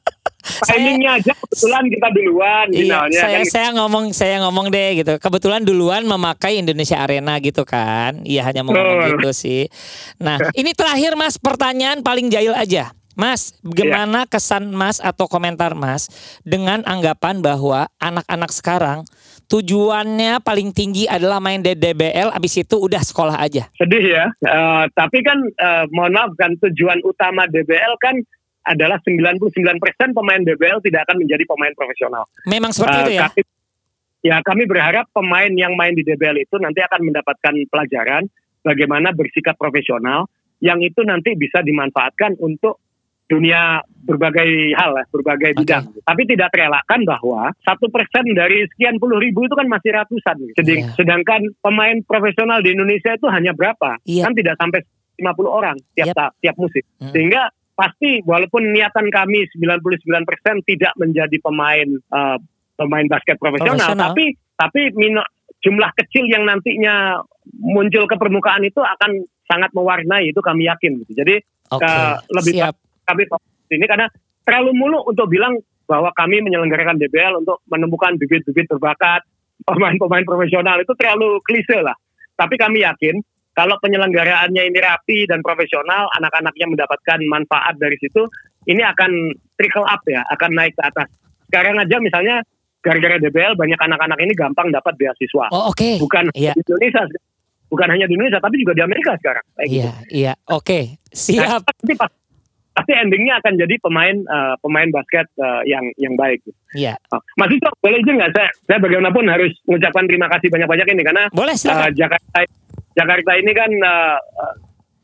Timingnya 0.66 1.10
aja 1.18 1.32
kebetulan 1.34 1.84
kita 1.90 2.08
duluan 2.14 2.66
Iya, 2.70 2.80
finalnya 2.82 3.20
saya 3.20 3.38
kan. 3.38 3.46
saya 3.50 3.68
ngomong 3.76 4.04
saya 4.14 4.36
ngomong 4.46 4.66
deh 4.70 4.90
gitu. 5.02 5.14
Kebetulan 5.18 5.62
duluan 5.66 6.02
memakai 6.06 6.62
Indonesia 6.62 7.02
Arena 7.02 7.38
gitu 7.42 7.66
kan. 7.66 8.22
Iya 8.22 8.46
hanya 8.46 8.62
mau 8.62 8.72
ngomong 8.74 9.18
gitu 9.18 9.30
sih. 9.34 9.66
Nah, 10.22 10.38
ini 10.60 10.70
terakhir 10.72 11.18
Mas 11.18 11.36
pertanyaan 11.36 12.00
paling 12.00 12.30
jahil 12.30 12.54
aja. 12.54 12.94
Mas, 13.12 13.52
gimana 13.60 14.24
kesan 14.24 14.72
Mas 14.72 14.96
atau 14.96 15.28
komentar 15.28 15.76
Mas 15.76 16.08
dengan 16.48 16.80
anggapan 16.88 17.44
bahwa 17.44 17.84
anak-anak 18.00 18.48
sekarang 18.56 19.04
tujuannya 19.52 20.40
paling 20.40 20.72
tinggi 20.72 21.04
adalah 21.04 21.36
main 21.36 21.60
di 21.60 21.76
DBL 21.76 22.32
abis 22.32 22.64
itu 22.64 22.80
udah 22.80 23.04
sekolah 23.04 23.36
aja. 23.36 23.68
sedih 23.76 24.16
ya. 24.16 24.24
Eh, 24.40 24.84
tapi 24.96 25.20
kan 25.20 25.44
eh, 25.44 25.84
mohon 25.92 26.16
maaf 26.16 26.32
kan 26.40 26.56
tujuan 26.56 27.04
utama 27.04 27.44
DBL 27.52 28.00
kan 28.00 28.16
adalah 28.62 28.98
99% 29.00 29.38
pemain 30.12 30.40
DBL 30.40 30.78
tidak 30.80 31.06
akan 31.06 31.16
menjadi 31.18 31.44
pemain 31.44 31.74
profesional. 31.74 32.24
Memang 32.44 32.70
seperti 32.70 32.96
Eh, 32.96 33.02
itu 33.02 33.12
ya. 33.12 33.22
Kami, 33.24 33.40
ya 34.22 34.36
kami 34.40 34.62
berharap 34.64 35.06
pemain 35.10 35.50
yang 35.50 35.74
main 35.74 35.92
di 35.92 36.02
DBL 36.02 36.38
itu 36.40 36.56
nanti 36.56 36.78
akan 36.78 37.00
mendapatkan 37.02 37.54
pelajaran 37.66 38.30
bagaimana 38.60 39.10
bersikap 39.10 39.58
profesional 39.58 40.30
yang 40.58 40.78
itu 40.78 41.02
nanti 41.02 41.34
bisa 41.34 41.58
dimanfaatkan 41.58 42.38
untuk 42.38 42.78
dunia 43.26 43.80
berbagai 44.04 44.44
hal, 44.76 45.08
berbagai 45.08 45.56
bidang. 45.56 45.88
Tapi 46.04 46.22
tidak 46.28 46.52
terelakkan 46.52 47.00
bahwa 47.02 47.50
satu 47.62 47.88
persen 47.88 48.28
dari 48.30 48.62
sekian 48.68 49.00
puluh 49.00 49.16
ribu 49.18 49.42
itu 49.42 49.54
kan 49.56 49.66
masih 49.66 49.90
ratusan. 49.90 50.36
Sedang- 50.52 50.84
Iya. 50.84 50.94
Sedangkan 50.94 51.40
pemain 51.58 51.96
profesional 52.04 52.60
di 52.60 52.76
Indonesia 52.76 53.16
itu 53.16 53.26
hanya 53.26 53.56
berapa? 53.56 53.96
Iya. 54.04 54.28
Kan 54.28 54.36
tidak 54.36 54.54
sampai 54.54 54.84
50 55.16 55.48
orang 55.48 55.76
tiap 55.94 56.12
Yep. 56.12 56.30
tiap 56.44 56.56
musim. 56.60 56.84
Hmm. 57.00 57.10
Sehingga 57.10 57.42
pasti 57.72 58.20
walaupun 58.22 58.70
niatan 58.70 59.08
kami 59.08 59.48
99% 59.56 60.68
tidak 60.68 60.92
menjadi 61.00 61.36
pemain 61.40 61.88
eh, 61.88 62.38
pemain 62.76 63.06
basket 63.08 63.36
profesional, 63.40 63.76
Profesional. 63.76 64.12
tapi 64.12 64.24
tapi 64.56 64.80
mino- 64.94 65.28
jumlah 65.62 65.90
kecil 65.94 66.26
yang 66.26 66.42
nantinya 66.44 67.22
muncul 67.62 68.04
ke 68.10 68.16
permukaan 68.18 68.66
itu 68.66 68.82
akan 68.82 69.22
sangat 69.46 69.70
mewarnai 69.74 70.30
itu 70.30 70.40
kami 70.42 70.66
yakin. 70.66 70.98
gitu. 71.06 71.12
Jadi 71.14 71.38
Oke, 71.70 71.86
ke- 71.86 72.18
lebih 72.34 72.52
siap. 72.58 72.74
kami 73.06 73.22
ini 73.72 73.86
karena 73.88 74.06
terlalu 74.44 74.70
mulu 74.74 74.98
untuk 75.06 75.30
bilang 75.30 75.56
bahwa 75.86 76.10
kami 76.14 76.42
menyelenggarakan 76.42 76.98
DBL 76.98 77.42
untuk 77.42 77.62
menemukan 77.70 78.16
bibit-bibit 78.18 78.68
berbakat 78.68 79.22
pemain-pemain 79.62 80.26
profesional 80.26 80.78
itu 80.82 80.92
terlalu 80.98 81.38
klise 81.46 81.78
lah. 81.82 81.94
Tapi 82.34 82.58
kami 82.58 82.82
yakin 82.82 83.20
kalau 83.52 83.76
penyelenggaraannya 83.78 84.62
ini 84.64 84.78
rapi 84.80 85.28
dan 85.28 85.44
profesional, 85.44 86.08
anak-anaknya 86.16 86.66
mendapatkan 86.72 87.18
manfaat 87.28 87.76
dari 87.76 87.96
situ, 88.00 88.24
ini 88.64 88.80
akan 88.80 89.10
trickle 89.56 89.84
up 89.84 90.00
ya, 90.08 90.24
akan 90.32 90.50
naik 90.56 90.72
ke 90.72 90.82
atas. 90.82 91.08
Sekarang 91.48 91.76
aja 91.76 91.96
misalnya 92.00 92.40
gara-gara 92.80 93.20
DBL 93.20 93.54
banyak 93.54 93.78
anak-anak 93.78 94.18
ini 94.24 94.32
gampang 94.32 94.72
dapat 94.72 94.96
beasiswa. 94.96 95.52
Oh, 95.52 95.68
oke. 95.70 96.00
Bukan 96.00 96.32
Iya. 96.32 96.56
di 96.56 96.64
Indonesia, 96.64 97.04
bukan 97.68 97.88
hanya 97.92 98.08
di 98.08 98.16
Indonesia, 98.16 98.40
tapi 98.40 98.56
juga 98.58 98.72
di 98.72 98.82
Amerika 98.82 99.14
sekarang. 99.20 99.44
Kayak 99.54 99.68
gitu. 99.68 99.78
Iya, 99.78 99.92
iya. 100.10 100.32
Oke, 100.48 100.96
siap. 101.12 101.62
Pasti 101.62 101.92
pas- 101.94 102.18
pasti 102.72 102.92
endingnya 102.96 103.36
akan 103.36 103.52
jadi 103.60 103.74
pemain 103.84 104.16
eh, 104.16 104.54
pemain 104.64 104.88
basket 104.88 105.28
eh, 105.36 105.62
yang 105.68 105.84
yang 106.00 106.16
baik. 106.16 106.40
Iya. 106.72 106.96
Oh, 107.12 107.20
Mas 107.36 107.52
Ito, 107.52 107.68
boleh 107.78 108.00
izin 108.00 108.16
nggak 108.16 108.32
saya 108.32 108.48
saya 108.64 108.78
bagaimanapun 108.80 109.28
harus 109.28 109.52
mengucapkan 109.68 110.08
terima 110.08 110.24
kasih 110.32 110.48
banyak-banyak 110.48 110.86
ini 110.88 111.02
karena 111.04 111.24
Boleh 111.30 111.52
eh, 111.52 111.60
silakan. 111.60 111.92
Jakarta 111.92 112.38
Jakarta 112.92 113.32
ini 113.40 113.52
kan 113.52 113.70
eh, 113.72 114.18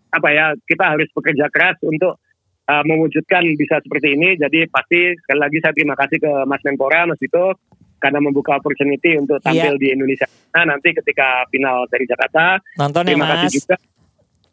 apa 0.09 0.29
ya 0.33 0.57
kita 0.64 0.96
harus 0.96 1.09
bekerja 1.12 1.48
keras 1.53 1.77
untuk 1.85 2.20
eh, 2.68 2.83
mewujudkan 2.85 3.44
bisa 3.57 3.81
seperti 3.81 4.14
ini. 4.16 4.37
Jadi 4.37 4.68
pasti 4.68 5.12
sekali 5.20 5.40
lagi 5.40 5.59
saya 5.61 5.74
terima 5.77 5.94
kasih 5.96 6.18
ke 6.20 6.33
Mas 6.48 6.62
Menpora, 6.64 7.09
Mas 7.09 7.20
Ito 7.20 7.57
karena 7.98 8.22
membuka 8.22 8.55
opportunity 8.55 9.18
untuk 9.18 9.42
tampil 9.42 9.74
di 9.77 9.90
Indonesia. 9.90 10.31
Nah 10.55 10.70
nanti 10.70 10.94
ketika 10.94 11.42
final 11.51 11.83
dari 11.90 12.07
Jakarta, 12.07 12.62
Nonton 12.79 13.03
ya, 13.03 13.09
terima 13.11 13.27
Mas. 13.27 13.33
kasih 13.42 13.51
juga 13.59 13.77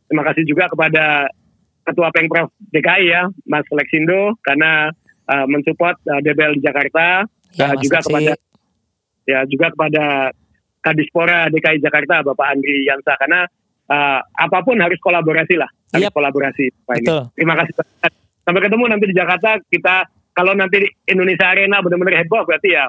terima 0.06 0.24
kasih 0.26 0.44
juga 0.50 0.66
kepada 0.70 1.06
Ketua 1.86 2.10
Pengprov 2.10 2.50
DKI 2.74 3.04
ya 3.06 3.30
Mas 3.46 3.66
Lexindo 3.70 4.34
karena 4.42 4.90
uh, 5.30 5.46
mensupport 5.46 5.94
uh, 6.10 6.18
DBL 6.26 6.58
di 6.58 6.64
Jakarta 6.66 7.30
Ya, 7.56 7.72
Uh, 7.72 7.80
juga 7.80 8.04
Aksi. 8.04 8.12
kepada 8.12 8.34
ya 9.24 9.40
juga 9.48 9.68
kepada 9.72 10.04
Kadispora 10.86 11.50
DKI 11.50 11.82
Jakarta 11.82 12.22
Bapak 12.22 12.54
Andri 12.54 12.86
Yansa 12.86 13.18
karena 13.18 13.50
uh, 13.90 14.20
apa 14.22 14.62
pun 14.62 14.78
harus 14.78 15.02
kolaborasi 15.02 15.58
lah 15.58 15.70
harus 15.98 16.06
Yap. 16.06 16.14
kolaborasi 16.14 16.70
Pak 16.86 16.96
ini. 17.02 17.06
Betul. 17.10 17.22
terima 17.34 17.54
kasih 17.58 17.74
sampai 18.46 18.62
ketemu 18.62 18.84
nanti 18.86 19.06
di 19.10 19.16
Jakarta 19.18 19.50
kita 19.66 19.96
kalau 20.38 20.54
nanti 20.54 20.86
di 20.86 20.90
Indonesia 21.10 21.50
Arena 21.50 21.82
benar-benar 21.82 22.22
heboh 22.22 22.46
berarti 22.46 22.78
ya 22.78 22.86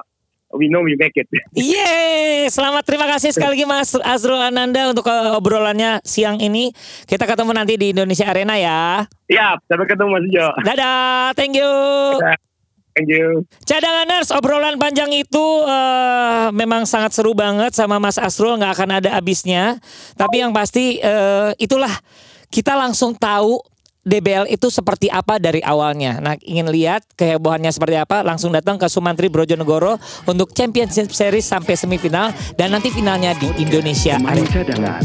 we 0.55 0.69
know 0.69 0.85
we 0.85 0.95
make 0.95 1.17
it 1.17 1.27
Yeay, 1.57 2.47
selamat 2.47 2.85
terima 2.87 3.09
kasih 3.09 3.35
sekali 3.35 3.57
lagi 3.57 3.65
Mas 3.67 3.91
Azrul 3.99 4.39
Ananda 4.39 4.93
untuk 4.93 5.09
uh, 5.09 5.35
obrolannya 5.35 5.99
siang 6.07 6.39
ini. 6.39 6.71
Kita 7.03 7.27
ketemu 7.27 7.51
nanti 7.51 7.75
di 7.75 7.91
Indonesia 7.91 8.29
Arena 8.29 8.55
ya. 8.55 9.03
ya 9.27 9.59
sampai 9.67 9.87
ketemu 9.89 10.09
Mas 10.13 10.25
Jo 10.31 10.47
Dadah, 10.63 11.35
thank 11.35 11.57
you. 11.57 11.67
Thank 12.97 13.13
you 13.13 13.45
Cadanganers, 13.67 14.31
obrolan 14.31 14.79
panjang 14.79 15.11
itu 15.11 15.45
eh, 15.67 16.47
memang 16.55 16.87
sangat 16.87 17.13
seru 17.13 17.35
banget 17.35 17.75
sama 17.75 17.99
Mas 17.99 18.15
Asrul, 18.15 18.55
nggak 18.55 18.73
akan 18.73 18.89
ada 19.03 19.09
habisnya. 19.19 19.75
Tapi 20.15 20.39
yang 20.39 20.55
pasti 20.55 21.03
eh, 21.03 21.51
itulah 21.59 21.91
kita 22.47 22.79
langsung 22.79 23.11
tahu 23.11 23.59
DBL 24.07 24.47
itu 24.47 24.71
seperti 24.71 25.11
apa 25.11 25.35
dari 25.35 25.59
awalnya. 25.59 26.23
Nah, 26.23 26.39
ingin 26.39 26.71
lihat 26.71 27.03
kehebohannya 27.19 27.67
seperti 27.75 27.99
apa, 27.99 28.23
langsung 28.23 28.55
datang 28.55 28.79
ke 28.79 28.87
Sumantri 28.87 29.27
Brojonegoro 29.27 29.99
untuk 30.23 30.55
Championship 30.55 31.11
Series 31.11 31.43
sampai 31.43 31.75
semifinal 31.75 32.31
dan 32.55 32.71
nanti 32.71 32.87
finalnya 32.87 33.35
di 33.35 33.51
Indonesia 33.59 34.15
Pemain 34.15 34.47
cadangan. 34.47 35.03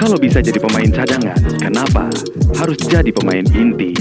Kalau 0.00 0.16
bisa 0.16 0.40
jadi 0.40 0.56
pemain 0.56 0.88
cadangan, 0.88 1.36
kenapa 1.60 2.08
harus 2.56 2.80
jadi 2.88 3.12
pemain 3.12 3.44
inti? 3.52 3.92